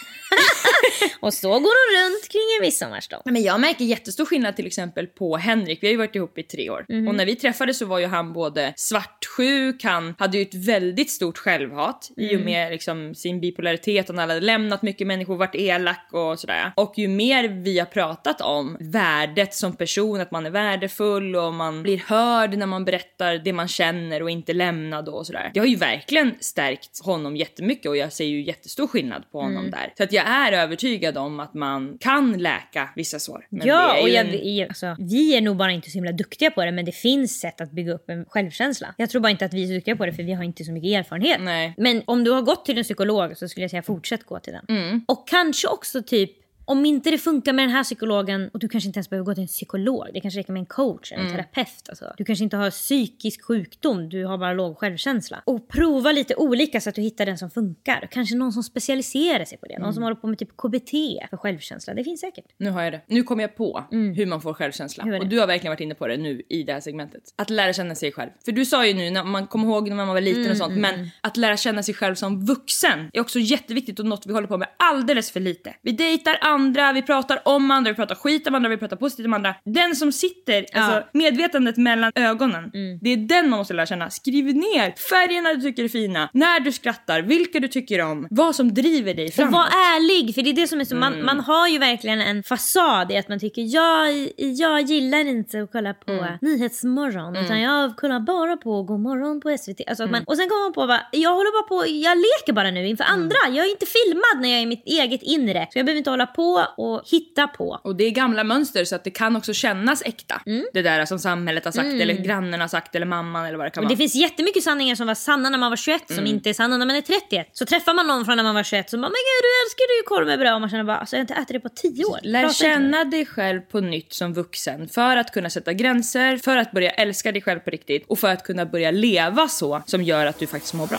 [1.20, 3.20] Och så går hon runt kring en midsommarstång.
[3.24, 5.78] Men jag märker jättestor skillnad till exempel på Henrik.
[5.82, 6.85] Vi har ju varit ihop i tre år.
[6.88, 7.08] Mhm.
[7.08, 11.11] Och när vi träffades så var ju han både svartsjuk, han hade ju ett väldigt
[11.11, 12.40] stort självhat i Mm.
[12.40, 14.08] och med liksom sin bipolaritet.
[14.08, 16.72] Han hade lämnat mycket människor, varit elak och sådär.
[16.76, 21.54] Och ju mer vi har pratat om värdet som person, att man är värdefull och
[21.54, 25.50] man blir hörd när man berättar det man känner och inte lämnad och sådär.
[25.54, 29.55] Det har ju verkligen stärkt honom jättemycket och jag ser ju jättestor skillnad på Mm.
[29.55, 29.92] honom där.
[29.96, 33.46] Så att jag är övertygad om att man kan läka vissa sår.
[33.51, 36.64] Ja, och jag, en- jag, alltså, vi är nog bara inte så himla duktiga på
[36.64, 38.94] det men det finns sätt att bygga upp en självkänsla.
[38.98, 40.64] Jag tror bara inte att vi är så duktiga på det för vi har inte
[40.64, 41.40] så mycket erfarenhet.
[41.40, 41.75] Nej.
[41.77, 44.53] Men om du har gått till en psykolog så skulle jag säga fortsätt gå till
[44.53, 44.64] den.
[44.79, 45.05] Mm.
[45.09, 46.31] Och kanske också typ
[46.64, 49.35] om inte det funkar med den här psykologen och du kanske inte ens behöver gå
[49.35, 50.07] till en psykolog.
[50.14, 51.33] Det kanske räcker med en coach en Mm.
[51.33, 51.88] terapeut.
[51.88, 52.14] Alltså.
[52.16, 55.42] Du kanske inte har psykisk sjukdom, du har bara låg självkänsla.
[55.46, 58.09] Och prova lite olika så att du hittar den som funkar.
[58.11, 59.75] Kanske någon som specialiserar sig på det.
[59.75, 59.92] Någon Mm.
[59.94, 60.90] som håller på med typ KBT
[61.31, 61.94] för självkänsla.
[61.94, 62.44] Det finns säkert.
[62.57, 63.01] Nu har jag det.
[63.07, 65.05] Nu kom jag på hur man får självkänsla.
[65.05, 65.20] Mm.
[65.20, 67.22] Och du har verkligen varit inne på det nu i det här segmentet.
[67.37, 68.31] Att lära känna sig själv.
[68.44, 70.57] För du sa ju nu, när man kommer ihåg när man var liten Mm, och
[70.59, 74.33] sånt, men att lära känna sig själv som vuxen är också jätteviktigt och något vi
[74.33, 75.75] håller på med alldeles för lite.
[75.83, 79.27] Vi dejtar andra, vi pratar om andra, vi pratar skit om andra, vi pratar positivt
[79.27, 79.55] om andra.
[79.65, 82.99] Den som sitter, alltså medvetandet mellan ögonen, Mm.
[83.03, 84.11] det är den man måste lära känna.
[84.11, 88.55] Skriv ner färgerna du tycker är fina, när du skrattar, vilka du tycker om, vad
[88.57, 89.53] som driver dig Och framåt.
[89.53, 91.01] var ärlig, för det är det som är så, Mm.
[91.19, 95.62] man, man har ju verkligen en fasad i att man tycker jag, jag gillar inte
[95.62, 96.38] att kolla på Mm.
[96.41, 99.81] Nyhetsmorgon utan jag kollar bara på God morgon på SVT.
[99.87, 100.12] Alltså att Mm.
[100.12, 102.87] man, och sen kommer man på va, jag håller bara på, jag leker bara nu
[102.88, 103.37] inför andra.
[103.51, 105.67] Jag är inte filmad när jag är i mitt eget inre.
[105.73, 106.41] Så jag behöver inte hålla på
[106.76, 107.81] och hitta på.
[107.85, 110.42] Och det är gamla mönster så att det kan också kännas äkta.
[110.46, 110.64] Mm.
[110.72, 113.70] Det där som samhället har sagt eller grannen har sagt eller mamman eller vad det
[113.70, 113.92] kan Och vara.
[113.94, 116.26] det finns jättemycket sanningar som var sanna när man var 21 som Mm.
[116.35, 117.48] inte är sanna när man är 31.
[117.52, 119.83] Så träffar man någon från när man var 21 som bara “men gud du älskar
[119.98, 121.68] ju korv med bröd” och man känner bara “alltså jag har inte ätit det på
[121.68, 122.18] 10 år”.
[122.22, 126.57] Lär Prata känna dig själv på nytt som vuxen för att kunna sätta gränser, för
[126.57, 130.02] att börja älska dig själv på riktigt och för att kunna börja leva så som
[130.02, 130.98] gör att du faktiskt mår bra.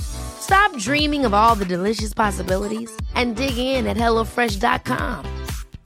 [0.00, 5.24] Stop dreaming of all the delicious possibilities and dig in at HelloFresh.com.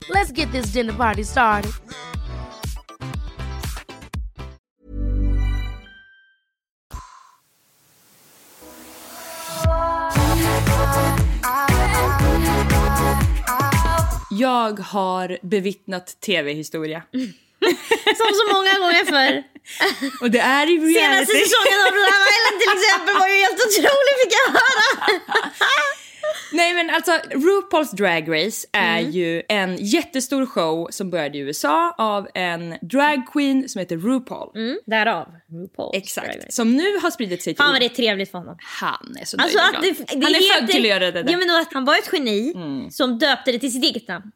[0.09, 1.71] Let's get this dinner party started.
[14.39, 17.03] Jag har bevittnat tv-historia.
[18.17, 19.43] Som så många gånger förr.
[20.21, 24.13] Och det är i Senaste säsongen av Love Island till exempel var ju helt otrolig
[24.21, 24.87] fick jag höra.
[26.51, 29.11] Nej men alltså RuPaul's Drag Race är Mm.
[29.11, 34.51] ju en jättestor show som började i USA av en drag queen som heter RuPaul.
[34.55, 35.91] Mm, därav RuPaul.
[35.97, 36.53] Exakt.
[36.53, 37.63] Som nu har spridit sig till...
[37.63, 38.57] Fan vad det är trevligt för honom.
[38.79, 41.23] Han är så Alltså att det, det Han är heter- född till att göra det
[41.23, 41.31] där.
[41.31, 42.91] Ja men att han var ett geni Mm.
[42.91, 44.31] som döpte det till sitt eget namn.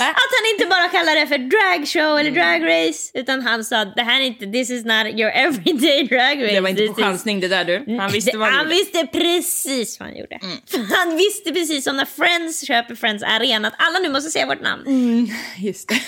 [0.00, 2.60] att han inte bara kallar det för drag show eller Mm.
[2.60, 6.42] drag race utan han sa det här är inte, this is not your everyday drag
[6.44, 6.54] race.
[6.54, 7.96] det var inte på chansning det där du.
[7.98, 8.74] Han visste vad han han gjorde.
[8.74, 8.78] Mm.
[8.92, 10.38] visste precis vad han gjorde.
[10.90, 14.60] Han visste precis som när Friends köper Friends Arena att alla nu måste säga vårt
[14.60, 14.86] namn.
[14.86, 15.28] Mm.
[15.56, 16.00] Just det.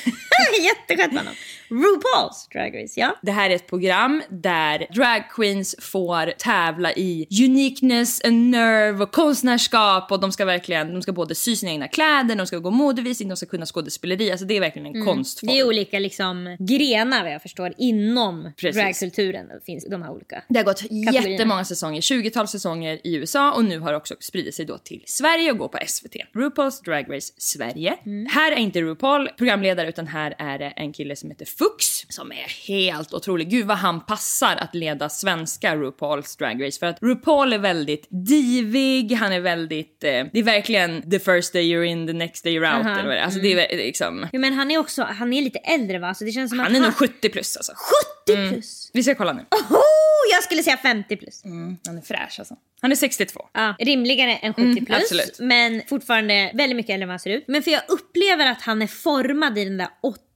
[0.62, 1.34] Jätteskönt honom.
[1.68, 3.18] RuPaul's Drag Race, ja.
[3.22, 9.12] Det här är ett program där drag queens får tävla i uniqueness, and nerve och
[9.12, 12.70] konstnärskap och de ska verkligen, de ska både sy sina egna kläder, de ska gå
[12.70, 14.30] modevisning, de ska kunna skådespeleri.
[14.30, 15.48] Alltså det är verkligen en konstform.
[15.48, 15.56] Mm.
[15.56, 18.82] Det är olika liksom, grenar vad jag förstår inom Precis.
[18.82, 19.46] dragkulturen.
[19.66, 20.42] Finns de här olika.
[20.48, 21.28] Det har gått Kategorierna.
[21.28, 25.02] jättemånga säsonger, 20-tal säsonger i USA och nu har det också spridit sig då till
[25.06, 26.16] Sverige och går på SVT.
[26.34, 27.96] RuPaul's Drag Race Sverige.
[28.06, 28.26] Mm.
[28.26, 32.32] Här är inte RuPaul programledare utan här är det en kille som heter Fux som
[32.32, 33.50] är helt otrolig.
[33.50, 38.06] Gud vad han passar att leda svenska RuPaul's Drag Race för att RuPaul är väldigt
[38.10, 42.44] divig, han är väldigt, eh, det är verkligen the first day you're in, the next
[42.44, 42.94] day you're out Aha.
[42.94, 43.24] eller vad det är.
[43.24, 46.14] Alltså det är liksom, Ja, men han är också, han är lite äldre va?
[46.14, 47.72] Så det känns som han att är nog 70 plus alltså.
[48.26, 48.90] 70 plus.
[48.92, 49.40] Vi ska kolla nu.
[49.40, 49.76] Oh,
[50.32, 51.44] jag skulle säga 50 plus.
[51.44, 52.56] Mm, han är fräsch alltså.
[52.80, 53.40] Han är 62.
[53.52, 54.98] Ja, rimligare än 70 Mm, plus.
[55.02, 55.36] absolut.
[55.40, 57.44] Men fortfarande väldigt mycket äldre än vad han ser ut.
[57.48, 59.88] Men för jag upplever att han är formad i den där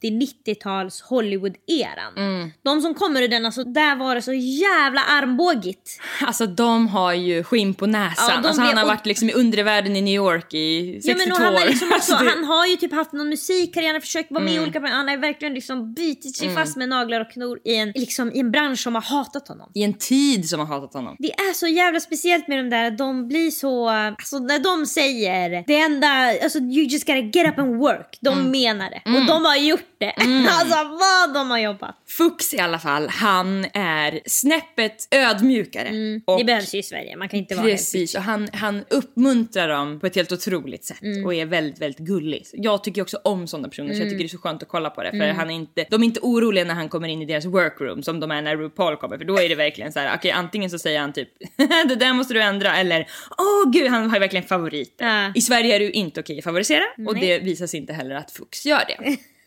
[0.02, 2.16] 80-90-tals Hollywood-eran.
[2.16, 2.50] Mm.
[2.62, 6.00] De som kommer ur den, alltså där var det så jävla armbågigt.
[6.22, 8.24] Alltså de har ju skinn på näsan.
[8.42, 11.44] Ja, alltså, han har varit liksom i undervärlden i New York i 62 Ja, men
[11.54, 14.44] han, är liksom också, Alltså, det- han har ju typ haft någon musikkarriär, försökt vara
[14.44, 16.56] med i olika Han har verkligen liksom bitit sig Mm.
[16.62, 19.70] fast med naglar och knor i en, liksom, i en bransch som har hatat honom.
[19.78, 21.16] I en tid som har hatat honom.
[21.18, 25.64] Det är så jävla speciellt med de där, de blir så, alltså när de säger
[25.66, 26.08] det enda,
[26.42, 28.18] alltså you just gotta get up and work.
[28.20, 28.50] De Mm.
[28.50, 29.02] menar det.
[29.20, 30.10] Och de har gjort det.
[30.48, 31.96] alltså vad de har jobbat.
[32.08, 36.20] Fux i alla fall, han är snäppet ödmjukare.
[36.24, 39.68] Och Det behövs ju i Sverige, man kan inte vara Precis, och han, han uppmuntrar
[39.68, 42.46] dem på ett helt otroligt sätt och är väldigt, väldigt gullig.
[42.52, 44.90] Jag tycker också om sådana personer så jag tycker det är så skönt att kolla
[44.90, 47.24] på det för han är inte, de är inte oroliga när han kommer in i
[47.24, 50.16] deras workroom som de är när RuPaul kommer för då är det verkligen så här:
[50.16, 51.28] okej antingen så säger han typ
[51.88, 55.06] det där måste du ändra eller åh gud han har ju verkligen favoriter.
[55.06, 55.32] Ja.
[55.34, 58.14] I Sverige är det ju inte okej att favorisera och det visar sig inte heller
[58.14, 59.16] att Fux gör det.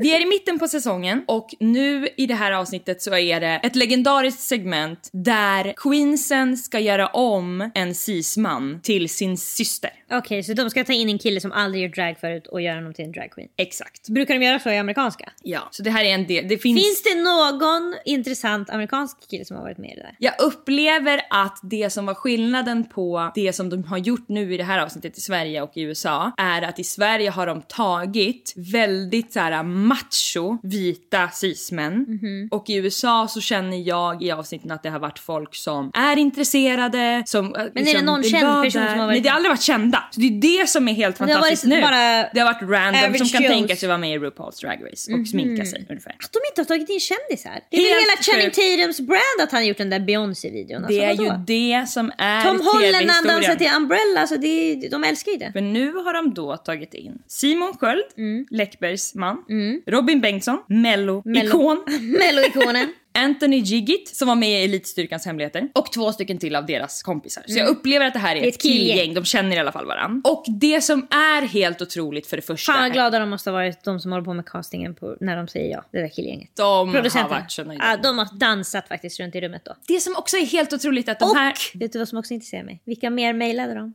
[0.00, 3.60] Vi är i mitten på säsongen och nu i det här avsnittet så är det
[3.62, 9.90] ett legendariskt segment där Queensen ska göra om en cisman till sin syster.
[10.10, 12.74] Okej, så de ska ta in en kille som aldrig gjort drag förut och göra
[12.74, 13.48] honom till en dragqueen.
[13.56, 14.08] Exakt.
[14.08, 15.32] Brukar de göra så i amerikanska?
[15.42, 16.48] Ja, så det här är en del.
[16.48, 16.80] Det finns...
[16.80, 20.16] Finns det någon intressant amerikansk kille som har varit med i det där?
[20.18, 24.56] Jag upplever att det som var skillnaden på det som de har gjort nu i
[24.56, 28.54] det här avsnittet i Sverige och i USA är att i Sverige har de tagit
[28.56, 32.06] väldigt så här macho vita cismän
[32.50, 36.16] och i USA så känner jag i avsnitten att det har varit folk som är
[36.18, 39.50] intresserade, som Men är det någon känd person som har varit Nej, det har aldrig
[39.50, 40.04] varit kända.
[40.10, 41.80] Så det är det som är helt fantastiskt nu.
[41.80, 41.96] bara
[42.34, 43.52] det har varit random som kan Joes.
[43.52, 46.10] tänka sig vara med i RuPaul's Drag Race och sminka sig ungefär.
[46.10, 47.60] Att de inte har tagit in kändisar.
[47.70, 48.78] Det är väl Helt hela Channing.
[48.78, 50.84] Tatums brand att han gjort den där Beyoncé-videon.
[50.84, 51.44] Alltså, Det är ju vadå?
[51.46, 55.38] det som är Tom Holland när han dansar till Umbrella, alltså det, de älskar ju
[55.38, 55.52] det.
[55.52, 58.46] För nu har de då tagit in Simon Sköld, Mm.
[58.50, 59.41] Läckbergs man,
[59.86, 61.84] Robin Bengtsson, Mello-ikon,
[62.18, 62.92] Mello-ikonen.
[63.14, 67.44] Anthony Giggit som var med i Elitstyrkans hemligheter och två stycken till av deras kompisar.
[67.46, 68.42] Så jag upplever att det här är, Mm.
[68.42, 68.96] Det är ett killgäng.
[68.96, 70.20] killgäng, de känner i alla fall varann.
[70.24, 73.54] Och det som är helt otroligt för det första, Fan vad glada de måste ha
[73.54, 75.84] varit, de som håller på med castingen på, när de säger ja.
[75.92, 76.50] Det där killgänget.
[76.56, 77.84] de har varit så nöjda.
[77.84, 79.74] Ja, de har dansat faktiskt runt i rummet då.
[79.88, 82.34] Det som också är helt otroligt att de Och här, vet du vad som också
[82.34, 82.82] intresserar mig?
[82.84, 83.94] Vilka mer mejlade de?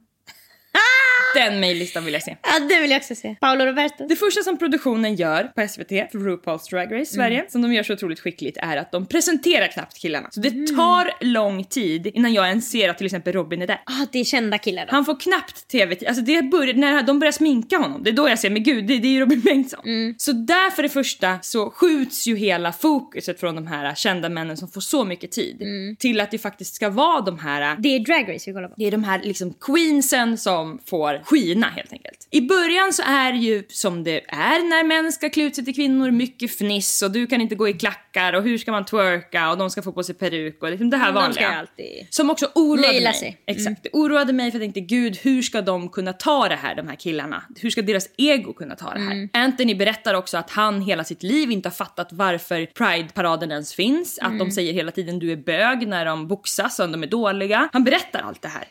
[1.36, 2.38] Den mejllistan vill jag se.
[2.44, 3.36] Ja, det vill jag också se.
[3.42, 4.08] Paolo Roberto.
[4.08, 7.50] Det första som produktionen gör på SVT för RuPaul's Drag Race Sverige, Mm.
[7.50, 10.28] som de gör så otroligt skickligt, är att de presenterar knappt killarna.
[10.32, 13.82] Så det tar lång tid innan jag ens ser att till exempel Robin är där.
[13.86, 14.92] Ah, det är kända killar då.
[14.92, 18.30] Han får knappt tv-tid, alltså det börjar, när de börjar sminka honom, det är då
[18.30, 19.82] jag ser, men gud det, det är ju Robin Bengtsson.
[19.86, 20.16] Mm.
[20.18, 24.58] Så där för det första så skjuts ju hela fokuset från de här kända männen
[24.58, 25.96] som får så mycket tid Mm.
[25.96, 28.74] till att det faktiskt ska vara de här Det är Drag Race vi kollar på.
[28.78, 32.28] det är de här liksom queensen som får skina helt enkelt.
[32.32, 35.66] I början så är det ju som det är när män ska klä ut sig
[35.66, 38.86] till kvinnor, mycket fniss och du kan inte gå i klackar och hur ska man
[38.86, 41.60] twerka och de ska få på sig peruk och liksom det här De ska vanliga.
[41.60, 42.08] alltid...
[42.10, 43.20] Som också oroade Naila mig.
[43.20, 43.28] sig.
[43.28, 43.58] Mm.
[43.58, 43.84] Exakt.
[43.84, 46.88] Det oroade mig för jag tänkte gud hur ska de kunna ta det här de
[46.88, 47.44] här killarna?
[47.62, 49.12] Hur ska deras ego kunna ta det här?
[49.12, 49.30] Mm.
[49.34, 54.20] Anthony berättar också att han hela sitt liv inte har fattat varför Pride-paraden ens finns.
[54.20, 54.38] Att Mm.
[54.40, 57.70] de säger hela tiden du är bög när de boxas och de är dåliga.
[57.74, 58.68] Han berättar allt det här.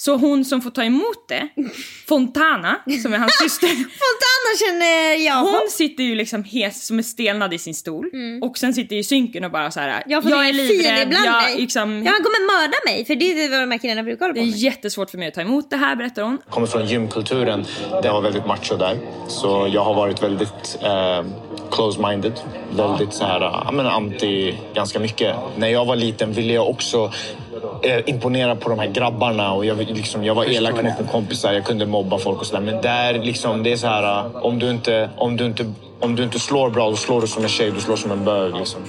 [0.00, 1.48] Så hon som får ta emot det,
[2.08, 7.02] Fontana, som är hans syster, Fontana känner jag hon sitter ju liksom hes som är
[7.02, 8.10] stelnad i sin stol
[8.42, 9.88] och sen sitter ju i synken och bara så här.
[9.88, 10.02] Mm.
[10.06, 11.56] Jag jag är livrädd, jag, mig.
[11.60, 14.32] liksom, Ja, han kommer mörda mig för det är vad de här killarna brukar hålla
[14.34, 14.56] det på är med.
[14.58, 16.38] jättesvårt för mig att ta emot det här berättar hon.
[16.50, 17.64] kommer från gymkulturen.
[18.02, 18.98] Det var väldigt macho där.
[19.28, 21.24] Så jag har varit väldigt eh,
[21.70, 22.32] close-minded.
[22.70, 25.36] Väldigt så här, ja, men anti ganska mycket.
[25.56, 27.12] När jag var liten ville jag också
[27.82, 31.52] eh, imponera på de här grabbarna och jag, liksom, jag var elak mot mina kompisar.
[31.52, 32.60] Jag kunde mobba folk och sådär.
[32.62, 36.22] Men där liksom, det är så här, om du inte, om du inte, om du
[36.22, 38.80] inte slår bra, då slår du som en tjej, du slår som en bög liksom.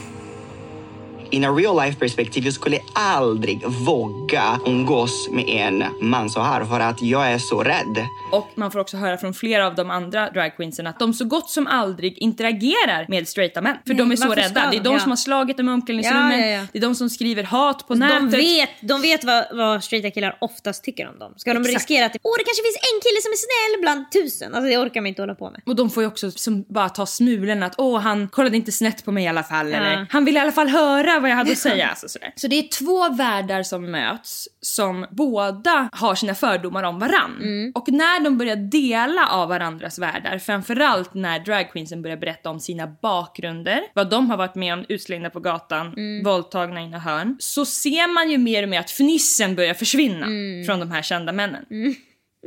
[1.32, 6.66] In a real life perspektiv, jag skulle aldrig våga umgås med en man så här
[6.66, 8.06] för att jag är så rädd.
[8.32, 11.50] Och man får också höra från flera av de andra dragqueensen att de så gott
[11.50, 13.76] som aldrig interagerar med straighta män.
[13.88, 14.50] För Nej, de är så rädda.
[14.50, 14.80] ska Det är de?
[14.84, 15.00] de Ja.
[15.00, 16.40] som har slagit dem i omklädningsrummet.
[16.40, 16.64] Ja, ja, ja.
[16.74, 18.40] Det är de som skriver hat på De nätet.
[18.40, 21.34] vet, de vet vad, vad straighta killar oftast tycker om dem.
[21.38, 21.76] Ska de Exakt.
[21.76, 24.54] riskera att åh det kanske finns en kille som är snäll bland tusen.
[24.56, 25.62] Alltså det orkar man inte hålla på med.
[25.66, 29.06] Och de får ju också som bara ta smulorna att åh han kollade inte snett
[29.06, 29.78] på mig i alla fall Ja.
[29.78, 31.88] eller han ville i alla fall höra vad jag hade att säga.
[31.92, 32.34] Alltså, sådär.
[32.36, 37.38] Så det är två världar som möts som båda har sina fördomar om varann.
[37.42, 37.72] Mm.
[37.76, 42.88] Och när de börjar dela av varandras världar, framförallt när dragqueensen börjar berätta om sina
[43.02, 46.24] bakgrunder, vad de har varit med om, utslängda på gatan, Mm.
[46.24, 50.66] våldtagna i hörn, så ser man ju mer och mer att fnissen börjar försvinna Mm.
[50.66, 51.66] från de här kända männen.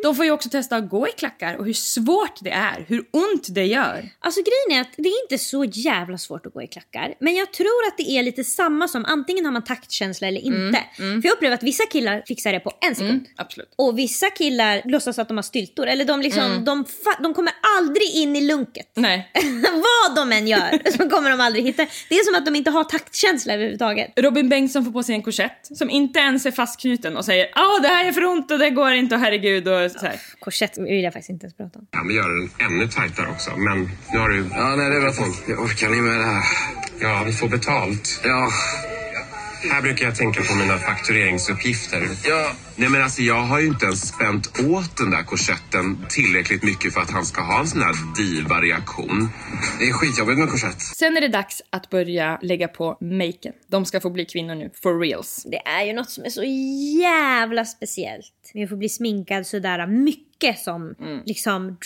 [0.03, 3.05] De får ju också testa att gå i klackar och hur svårt det är, hur
[3.11, 4.09] ont det gör.
[4.19, 7.15] Alltså grejen är att det är inte så jävla svårt att gå i klackar.
[7.21, 10.85] Men jag tror att det är lite samma som antingen har man taktkänsla eller inte.
[10.97, 13.11] För jag upplever att vissa killar fixar det på en sekund.
[13.11, 13.73] Mm, absolut.
[13.77, 15.87] Och vissa killar låtsas att de har styltor.
[15.87, 18.91] Eller de, liksom, de, fa- de kommer aldrig in i lunket.
[18.95, 19.31] Nej.
[19.63, 21.87] Vad vad de än gör så kommer de aldrig hitta.
[22.09, 24.13] Det är som att de inte har taktkänsla överhuvudtaget.
[24.17, 27.79] Robin Bengtsson får på sig en korsett som inte ens är fastknuten och säger ah
[27.83, 30.21] det här är för ont och det går inte och herregud och så här.
[30.39, 31.87] Korsett vill jag faktiskt inte ens prata om.
[31.91, 34.47] Han vill göra den ännu tajtare också, men nu har du...
[34.51, 35.13] Ja, nej, det är bra.
[35.49, 36.43] Jag orkar ni med det här?
[37.01, 38.21] Ja, vi får betalt.
[38.25, 38.51] Ja.
[39.73, 42.09] Här brukar jag tänka på mina faktureringsuppgifter.
[42.25, 42.53] Ja.
[42.77, 46.95] Nej men alltså jag har ju inte ens spänt åt den där korsetten tillräckligt mycket
[46.95, 49.29] för att han ska ha en sån här diva-reaktion.
[49.79, 50.81] Det är skitjobbigt med korsett.
[50.81, 53.53] Sen är det dags att börja lägga på maken.
[53.67, 55.47] De ska få bli kvinnor nu, for reals.
[55.51, 56.45] Det är ju något som är så
[57.03, 61.23] jävla speciellt med att få bli sminkad sådär mycket som Mm.
[61.27, 61.77] liksom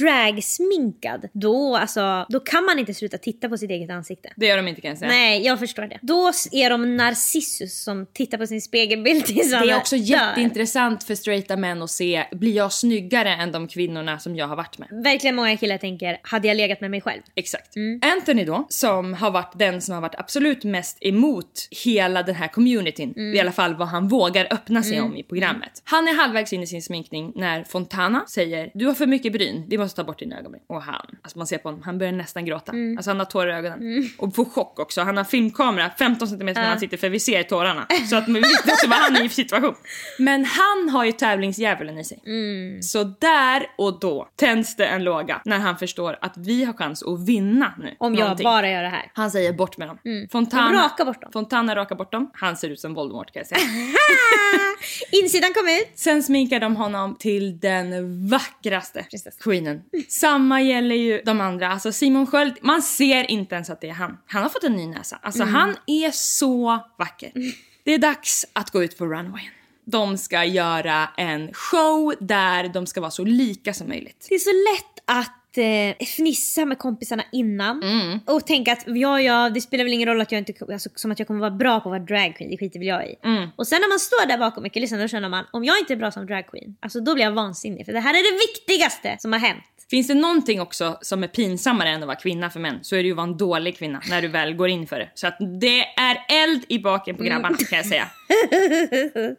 [0.42, 1.28] dragsminkad.
[1.32, 4.32] Då, alltså, då kan man inte sluta titta på sitt eget ansikte.
[4.36, 5.10] Det gör de inte kan jag säga.
[5.10, 5.98] Nej, jag förstår det.
[6.02, 10.02] Då är de Narcissus som tittar på sin spegelbild tills Det är också dör.
[10.04, 14.56] jätteintressant för straighta män att se, blir jag snyggare än de kvinnorna som jag har
[14.56, 14.88] varit med?
[15.04, 17.22] Verkligen många killar tänker, hade jag legat med mig själv?
[17.34, 17.76] Exakt.
[17.76, 18.00] Mm.
[18.16, 22.48] Anthony då, som har varit den som har varit absolut mest emot hela den här
[22.48, 23.34] communityn, Mm.
[23.34, 25.10] i alla fall vad han vågar öppna sig Mm.
[25.10, 25.82] om i programmet.
[25.84, 29.64] Han är halvvägs in i sin sminkning när Fontana säger du har för mycket bryn,
[29.68, 30.62] vi måste ta bort dina ögonbryn.
[30.66, 32.72] Och han, alltså man ser på honom, han börjar nästan gråta.
[32.72, 32.96] Mm.
[32.98, 34.10] Alltså han har tårar i ögonen.
[34.18, 36.68] Och får chock också, han har filmkamera 15 cm när Ja.
[36.68, 37.86] han sitter för vi ser tårarna.
[38.10, 39.74] Så att man vet också vad han är i för situation.
[40.18, 42.22] Men han har ju tävlingsdjävulen i sig.
[42.26, 42.82] Mm.
[42.82, 47.02] Så där och då tänds det en låga när han förstår att vi har chans
[47.02, 47.96] att vinna nu.
[47.98, 48.44] Om jag någonting.
[48.44, 49.10] bara gör det här.
[49.14, 49.98] Han säger bort med dem.
[50.04, 50.28] Mm.
[50.28, 51.30] Fontana, Raka bort dem.
[51.32, 52.30] Fontana rakar bort dem.
[52.34, 53.60] Han ser ut som Voldemort kan jag säga.
[55.22, 55.90] Insidan kom ut.
[55.94, 59.04] Sen sminkar de honom till den vackraste
[59.40, 59.82] queenen.
[60.08, 61.68] Samma gäller ju de andra.
[61.68, 64.18] Alltså Simon Sköld, man ser inte ens att det är han.
[64.26, 65.18] Han har fått en ny näsa.
[65.22, 65.54] Alltså Mm.
[65.54, 67.32] han är så vacker.
[67.84, 69.52] Det är dags att gå ut på runwayen.
[69.84, 74.26] De ska göra en show där de ska vara så lika som möjligt.
[74.28, 78.18] Det är så lätt att eh, fnissa med kompisarna innan Mm.
[78.26, 81.10] och tänka att ja, ja, det spelar väl ingen roll att jag inte, alltså, som
[81.12, 83.14] att jag kommer vara bra på att vara dragqueen, det skiter väl jag i.
[83.24, 83.48] Mm.
[83.56, 85.96] Och sen när man står där bakom Mikael då känner man om jag inte är
[85.96, 89.32] bra som dragqueen, alltså då blir jag vansinnig för det här är det viktigaste som
[89.32, 89.64] har hänt.
[89.90, 93.02] Finns det någonting också som är pinsammare än att vara kvinna för män så är
[93.02, 95.10] det ju att vara en dålig kvinna när du väl går in för det.
[95.14, 98.08] Så att det är eld i baken på grabbarna kan jag säga.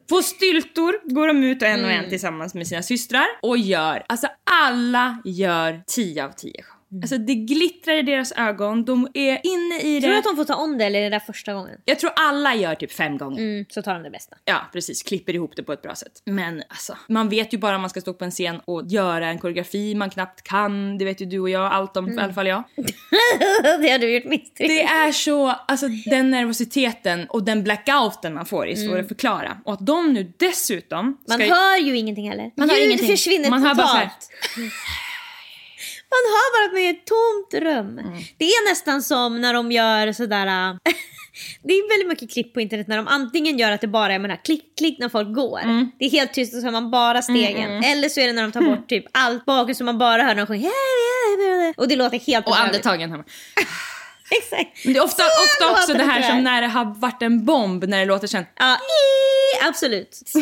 [0.09, 4.03] På styltor går de ut och en och en tillsammans med sina systrar och gör,
[4.07, 4.27] alltså
[4.63, 6.51] alla gör 10 av 10
[6.89, 6.99] show.
[7.01, 10.01] Alltså det glittrar i deras ögon, de är inne i det.
[10.01, 11.77] Tror du att de får ta om det eller är det där första gången?
[11.85, 13.39] Jag tror alla gör typ fem gånger.
[13.39, 14.37] Mm, så tar de det bästa.
[14.45, 15.03] Ja, precis.
[15.03, 16.11] Klipper ihop det på ett bra sätt.
[16.25, 19.27] Men alltså, man vet ju bara om man ska stå på en scen och göra
[19.27, 20.97] en koreografi man knappt kan.
[20.97, 22.63] Det vet ju du och jag allt om, i alla fall jag.
[23.81, 24.67] det har du gjort misstag.
[24.67, 29.01] Det är så, alltså den nervositeten och den blackouten man får är svår Mm.
[29.01, 29.57] att förklara.
[29.65, 31.53] Och att de nu dessutom Man ska...
[31.55, 32.51] hör ju ingenting heller.
[32.57, 33.07] Man hör Ljud ingenting.
[33.09, 34.09] försvinner Man hör bara så här.
[36.13, 38.07] Man hör bara att man är ett tomt rum.
[38.07, 38.23] Mm.
[38.37, 40.47] Det är nästan som när de gör sådär...
[40.47, 40.75] äh,
[41.63, 44.19] det är väldigt mycket klipp på internet när de antingen gör att det bara är
[44.19, 45.61] med klick, klick när folk går.
[45.99, 47.63] Det är helt tyst och så hör man bara stegen.
[47.63, 47.91] Mm, mm.
[47.91, 50.35] Eller så är det när de tar bort typ allt bakgrund så man bara hör
[50.35, 51.79] när de sjunger.
[51.79, 53.25] Och det låter helt Och andetagen hör man.
[54.37, 54.85] Exakt.
[54.85, 56.43] Men det är ofta, Så ofta också det här det som där.
[56.43, 58.45] när det har varit en bomb när det låter sen.
[58.59, 60.21] Ja, i, absolut.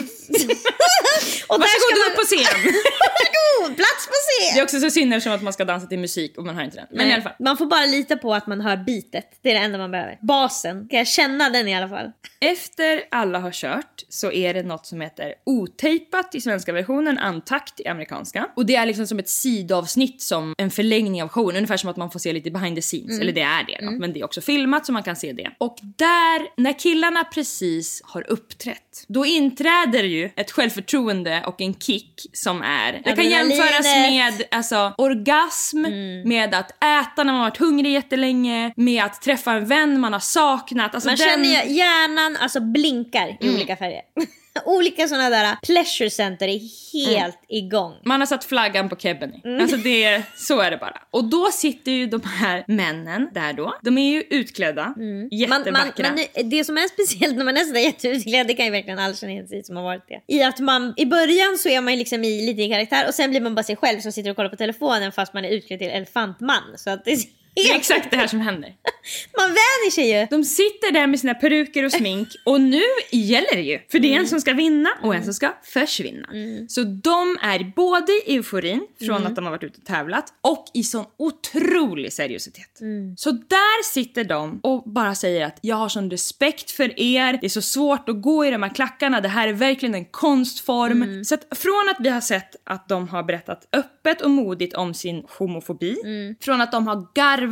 [1.48, 2.62] och Varsågod ska man- upp på scen!
[2.64, 4.54] Varsågod, plats på scen!
[4.56, 6.64] Det är också så synd eftersom att man ska dansa till musik och man hör
[6.64, 6.88] inte den.
[6.90, 7.34] Men Nej, i alla fall.
[7.40, 9.40] Man får bara lita på att man hör bitet.
[9.44, 10.18] Det är det enda man behöver.
[10.22, 10.88] Basen.
[10.88, 12.12] Kan jag känna den i alla fall?
[12.40, 17.80] Efter alla har kört så är det något som heter otejpat i svenska versionen, untakt
[17.80, 18.48] i amerikanska.
[18.56, 21.98] Och det är liksom som ett sidavsnitt som en förlängning av showen, ungefär som att
[21.98, 23.10] man får se lite behind the scenes.
[23.10, 23.22] Mm.
[23.22, 25.52] Eller det är det då, men det är också filmat så man kan se det.
[25.58, 32.26] Och där, när killarna precis har uppträtt, då inträder ju ett självförtroende och en kick
[32.34, 36.30] som är, det kan jämföras med alltså, orgasm, Mm.
[36.30, 40.20] med att äta när man varit hungrig jättelänge, med att träffa en vän man har
[40.20, 40.96] saknat.
[40.96, 41.28] Alltså man den...
[41.28, 43.56] känner ju hjärnan alltså blinkar i Mm.
[43.56, 44.02] olika färger.
[44.66, 46.60] olika sådana där pleasure center är
[46.94, 47.94] helt igång.
[48.06, 49.42] Man har satt flaggan på kebben i.
[49.46, 49.62] Mm.
[49.62, 51.02] Alltså det är, så är det bara.
[51.12, 53.76] Och då sitter ju de här männen där då.
[53.82, 55.20] De är ju utklädda, Mm.
[55.20, 56.10] Man, jättevackra.
[56.10, 59.00] man, men det som är speciellt när man är sådär jätteutklädd, det kan ju verkligen
[59.00, 60.36] alla känna igen sig som har varit det.
[60.36, 63.14] I att man, i början så är man ju liksom i, lite i karaktär och
[63.14, 65.50] sen blir man bara sig själv som sitter och kollar på telefonen fast man är
[65.50, 66.64] utklädd till elefantman.
[66.76, 67.18] Så att det
[67.64, 68.74] Det är exakt det här som händer.
[69.38, 70.28] Man vänjer sig ju.
[70.30, 72.82] De sitter där med sina peruker och smink och nu
[73.12, 73.80] gäller det ju.
[73.92, 74.22] För det är Mm.
[74.22, 76.28] en som ska vinna och en som ska försvinna.
[76.68, 79.28] Så de är både i euforin från Mm.
[79.28, 82.82] att de har varit ute och tävlat och i sån otrolig seriositet.
[82.82, 83.18] Mm.
[83.18, 87.48] Så där sitter de och bara säger att jag har sån respekt för er, det
[87.48, 91.02] är så svårt att gå i de här klackarna, det här är verkligen en konstform.
[91.04, 91.26] Mm.
[91.26, 94.94] Så att från att vi har sett att de har berättat öppet och modigt om
[94.94, 95.96] sin homofobi,
[96.42, 97.47] från att de har garvat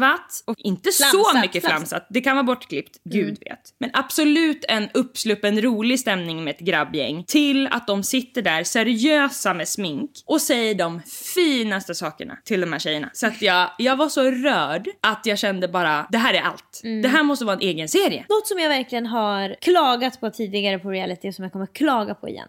[0.46, 1.90] och inte så Flamsat, mycket flamsat.
[1.90, 3.60] flamsat, det kan vara bortklippt, gud vet.
[3.80, 9.54] Men absolut en uppsluppen rolig stämning med ett grabbgäng till att de sitter där seriösa
[9.54, 11.02] med smink och säger de
[11.36, 13.10] finaste sakerna till de här tjejerna.
[13.14, 16.82] Så att jag, jag var så rörd att jag kände bara, det här är allt.
[17.04, 18.26] Det här måste vara en egen serie.
[18.30, 22.30] Något som jag verkligen har klagat på tidigare på reality som jag kommer klaga på
[22.30, 22.48] igen.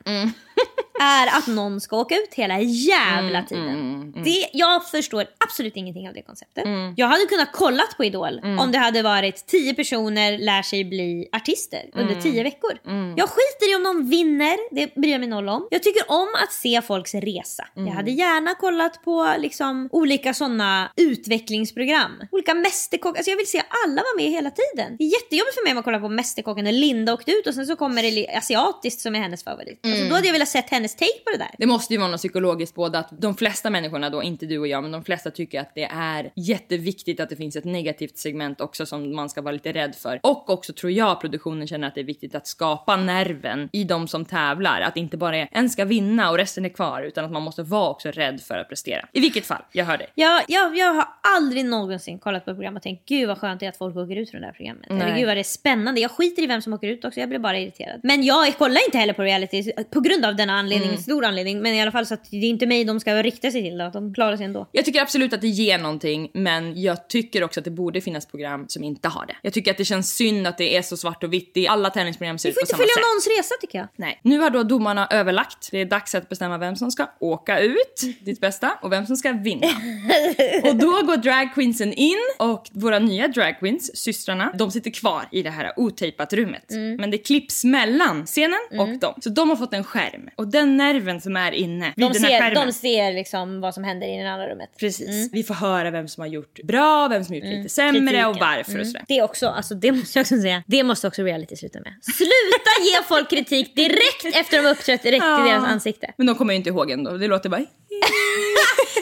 [1.01, 4.13] Är att någon ska åka ut hela jävla tiden.
[4.25, 6.65] Det, jag förstår absolut ingenting av det konceptet.
[6.97, 11.29] Jag hade kunnat kollat på Idol om det hade varit 10 personer lär sig bli
[11.33, 12.73] artister under 10 veckor.
[13.17, 15.69] Jag skiter i om någon vinner, det bryr jag mig noll om.
[15.71, 17.69] Jag tycker om att se folks resa.
[17.75, 22.13] Jag hade gärna kollat på liksom olika sådana utvecklingsprogram.
[22.31, 24.97] Olika mästerkockar, alltså jag vill se alla vara med hela tiden.
[24.99, 27.55] Det är jättejobbigt för mig om man kollar på Mästerkocken när Linda åkte ut och
[27.55, 29.81] sen så kommer det asiatiskt som är hennes favorit.
[29.87, 31.51] Alltså då hade jag velat sett hennes take på det där.
[31.59, 34.69] Det måste ju vara något psykologiskt både att de flesta människorna då, inte du och
[34.69, 38.61] jag, men de flesta tycker att det är jätteviktigt att det finns ett negativt segment
[38.61, 40.21] också som man ska vara lite rädd för.
[40.23, 44.09] Och också tror jag produktionen känner att det är viktigt att skapa nerven i de
[44.09, 44.81] som tävlar.
[44.81, 47.63] Att inte bara är, en ska vinna och resten är kvar utan att man måste
[47.63, 49.09] vara också rädd för att prestera.
[49.13, 50.09] I vilket fall, jag hör dig.
[50.15, 51.07] Jag, jag, jag har
[51.37, 54.17] aldrig någonsin kollat på program och tänkt gud vad skönt det är att folk åker
[54.17, 54.87] ut från det här programmet.
[54.91, 55.01] Nej.
[55.01, 56.01] Eller gud vad det är spännande.
[56.01, 58.01] Jag skiter i vem som åker ut också, jag blir bara irriterad.
[58.03, 60.97] Men jag kollar inte heller på reality på grund av denna anledning, Mm.
[60.97, 61.63] stor anledning.
[61.63, 63.79] Men i alla fall så att det är inte mig de ska rikta sig till,
[63.79, 64.67] då, att de klarar sig ändå.
[64.73, 68.27] Jag tycker absolut att det ger någonting, men jag tycker också att det borde finnas
[68.27, 69.37] program som inte har det.
[69.43, 71.57] Jag tycker att det känns synd att det är så svart och vitt.
[71.57, 73.03] i Alla tävlingsprogram ser Vi ut får på inte samma följa sätt.
[73.03, 73.89] någons resa tycker jag.
[73.97, 74.21] Nej.
[74.23, 75.69] Nu har då domarna överlagt.
[75.71, 79.17] Det är dags att bestämma vem som ska åka ut, ditt bästa, och vem som
[79.17, 79.67] ska vinna.
[80.65, 85.51] och då går dragqueensen in och våra nya dragqueens, systrarna, de sitter kvar i det
[85.51, 86.71] här otejpat rummet.
[86.71, 86.97] Mm.
[86.97, 89.15] Men det klipps mellan scenen och dem.
[89.21, 90.29] Så de har fått en skärm.
[90.37, 92.67] Och den nerven som är inne vid De den här ser, skärmen.
[92.67, 94.71] de ser liksom vad som händer i det andra rummet.
[94.81, 95.29] Precis.
[95.33, 98.07] Vi får höra vem som har gjort bra, vem som har gjort lite sämre Mm.
[98.07, 98.29] Kritiken.
[98.31, 98.81] och varför Mm.
[98.81, 99.05] och sådär.
[99.09, 101.93] Det är också, alltså det måste jag också säga, det måste också reality sluta med.
[102.03, 105.39] Sluta ge folk kritik direkt efter de har uppträtt direkt i Ja.
[105.39, 106.13] deras ansikte.
[106.17, 107.11] Men de kommer ju inte ihåg ändå.
[107.17, 107.65] Det låter bara...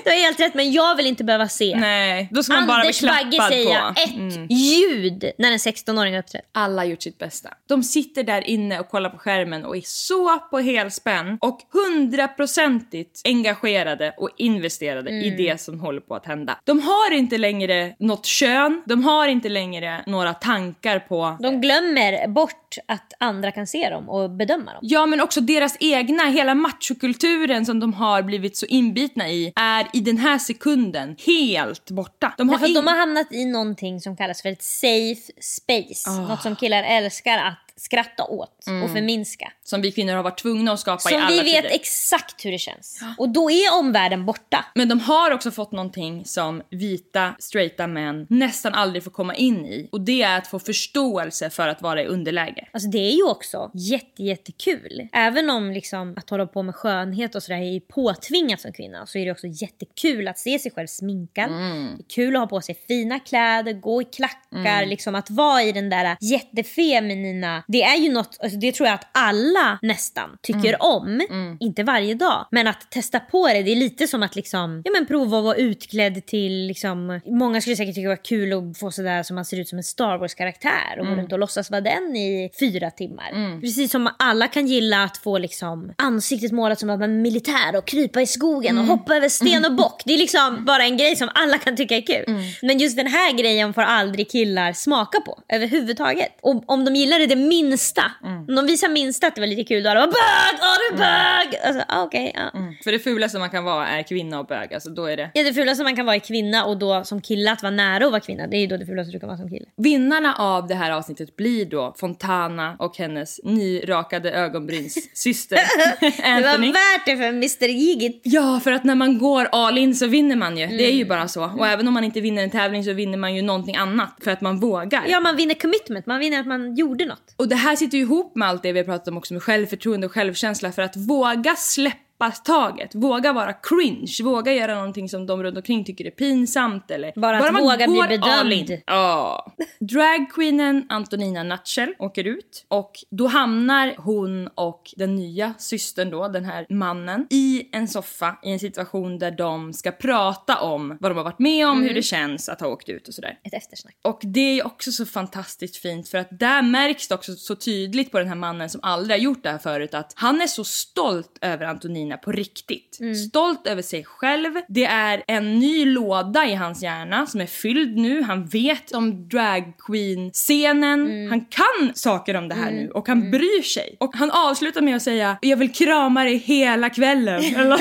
[0.04, 2.76] Du har helt rätt men jag vill inte behöva se Nej, då ska man bara
[2.80, 4.00] bli Anders klappad säga på.
[4.00, 4.46] ett Mm.
[4.50, 6.48] ljud när en 16-åring har uppträtt.
[6.52, 7.48] Alla har gjort sitt bästa.
[7.68, 13.20] De sitter där inne och kollar på skärmen och är så på helspänn och hundraprocentigt
[13.24, 15.36] engagerade och investerade i Mm.
[15.36, 16.58] det som håller på att hända.
[16.64, 22.28] De har inte längre något kön, de har inte längre några tankar på De glömmer
[22.28, 24.78] bort att andra kan se dem och bedöma dem.
[24.82, 29.86] Ja men också deras egna, hela machokulturen som de har blivit så inbitna i är
[29.92, 32.34] i den här sekunden helt borta.
[32.38, 36.10] De har, in- de har hamnat i någonting som kallas för ett safe space.
[36.10, 36.28] Ah.
[36.28, 39.52] Något som killar älskar att skratta åt och förminska.
[39.64, 41.74] som vi kvinnor har varit tvungna att skapa i Som alla vi vet tider.
[41.74, 43.00] exakt hur det känns.
[43.18, 44.64] Och då är omvärlden borta.
[44.74, 49.66] Men de har också fått någonting som vita, straighta män nästan aldrig får komma in
[49.66, 49.88] i.
[49.92, 52.68] Och det är att få förståelse för att vara i underläge.
[52.72, 55.08] Alltså det är ju också jätte, jättekul.
[55.12, 59.18] Även om liksom att hålla på med skönhet och sådär är påtvingat som kvinna så
[59.18, 61.50] är det också jättekul att se sig själv sminkad.
[61.50, 65.62] Det är kul att ha på sig fina kläder, gå i klackar, liksom att vara
[65.62, 67.63] i den där jättefeminina.
[67.66, 71.20] Det är ju något, alltså det tror jag att alla nästan tycker om.
[71.60, 72.46] Inte varje dag.
[72.50, 75.44] Men att testa på det, det är lite som att liksom, ja men prova att
[75.44, 79.34] vara utklädd till liksom, många skulle säkert tycka det var kul att få sådär som
[79.34, 82.50] man ser ut som en Star Wars-karaktär och gå runt och låtsas vara den i
[82.60, 83.60] fyra timmar.
[83.60, 87.76] Precis som alla kan gilla att få liksom ansiktet målat som att man är militär
[87.76, 90.02] och krypa i skogen och hoppa över sten och bock.
[90.04, 92.24] Det är liksom bara en grej som alla kan tycka är kul.
[92.62, 96.38] Men just den här grejen får aldrig killar smaka på överhuvudtaget.
[96.42, 98.02] Och om de gillar det det minsta,
[98.48, 100.94] om de visar minsta att det var lite kul då det bara bög, åh du
[100.94, 101.58] är bög!
[101.64, 102.50] Alltså, ah, okej, ja.
[102.84, 104.74] För det fulaste man kan vara är kvinna och bög.
[104.74, 105.30] Alltså då är det...
[105.34, 108.04] Ja, det fulaste man kan vara är kvinna och då som kille att vara nära
[108.04, 108.46] att vara kvinna.
[108.46, 109.66] Det är ju då det fulaste du kan vara som kille.
[109.76, 115.56] Vinnarna av det här avsnittet blir då Fontana och hennes nyrakade ögonbrynssyster
[116.00, 116.66] Det Anthony.
[116.66, 118.20] var värt det för Mr Gigit.
[118.24, 120.66] Ja, för att när man går all in så vinner man ju.
[120.66, 120.98] Det är Mm.
[120.98, 121.44] ju bara så.
[121.58, 124.30] Och även om man inte vinner en tävling så vinner man ju någonting annat för
[124.30, 125.04] att man vågar.
[125.08, 126.06] Ja, man vinner commitment.
[126.06, 127.34] Man vinner att man gjorde något.
[127.44, 129.42] Och det här sitter ju ihop med allt det vi har pratat om också med
[129.42, 132.94] självförtroende och självkänsla för att våga släppa släppa taget.
[132.94, 134.16] Våga vara cringe.
[134.22, 136.90] Våga göra någonting som de runt omkring tycker är pinsamt.
[136.90, 138.82] Eller Bara att man våga bli bedömd.
[138.86, 139.52] Ja.
[139.80, 146.44] Dragqueenen Antonina Nutshell åker ut och då hamnar hon och den nya systern då, den
[146.44, 151.16] här mannen, i en soffa i en situation där de ska prata om vad de
[151.16, 151.88] har varit med om, Mm.
[151.88, 153.38] hur det känns att ha åkt ut och sådär.
[153.44, 153.96] Ett eftersnack.
[154.02, 158.12] Och det är också så fantastiskt fint för att där märks det också så tydligt
[158.12, 160.64] på den här mannen som aldrig har gjort det här förut att han är så
[160.64, 162.98] stolt över Antonina på riktigt.
[163.28, 164.52] Stolt över sig själv.
[164.68, 168.22] Det är en ny låda i hans hjärna som är fylld nu.
[168.22, 171.28] Han vet om drag queen scenen.
[171.30, 173.96] Han kan saker om det här nu och han bryr sig.
[174.00, 177.44] Och han avslutar med att säga jag vill krama dig hela kvällen.
[177.56, 177.78] Eller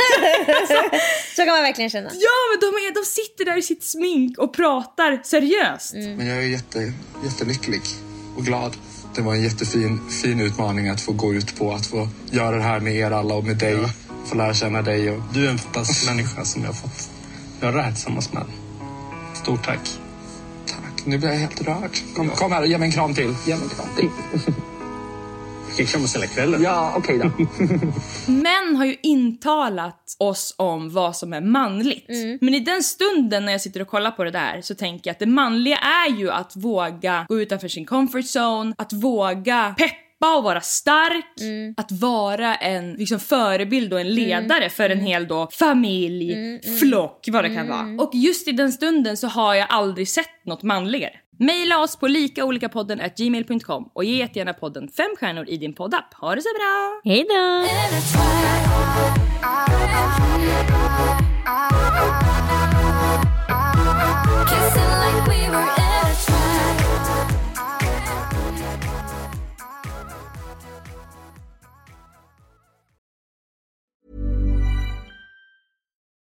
[1.36, 2.10] Så kan man verkligen känna.
[2.14, 5.94] Ja men de, är, de sitter där i sitt smink och pratar seriöst.
[5.94, 6.94] Men jag är jätte,
[7.26, 7.82] jättelycklig
[8.38, 8.78] och glad.
[9.16, 12.62] Det var en jättefin fin utmaning att få gå ut på, att få göra det
[12.62, 13.78] här med er alla och med dig.
[14.26, 15.12] Få lära känna dig.
[15.12, 17.10] Och du är en fantastisk människa som jag har fått
[17.62, 18.46] göra det här tillsammans med.
[19.34, 20.00] Stort tack.
[20.66, 21.06] Tack.
[21.06, 21.92] Nu blir jag helt rörd.
[22.16, 23.36] Kom, kom här och ge mig en kram till.
[23.46, 24.10] Ge mig en kram till.
[25.70, 26.64] Vi kan krama oss hela kvällen.
[26.64, 27.32] Ja, okej då.
[28.32, 32.10] Män har ju intalat oss om vad som är manligt.
[32.42, 35.14] Men i den stunden när jag sitter och kollar på det där så tänker jag
[35.14, 40.04] att det manliga är ju att våga gå utanför sin comfort zone, att våga peppa
[40.28, 41.26] och vara stark,
[41.78, 47.44] att vara en liksom, förebild och en ledare för en hel då, familj, flock, vad
[47.44, 48.04] det kan vara.
[48.04, 51.14] Och just i den stunden så har jag aldrig sett något manligare.
[51.40, 56.14] Maila oss på likaolikapodden at gmail.com och ge jättegärna podden fem stjärnor i din poddapp.
[56.14, 57.02] Ha det så bra!
[57.04, 57.66] Hej då!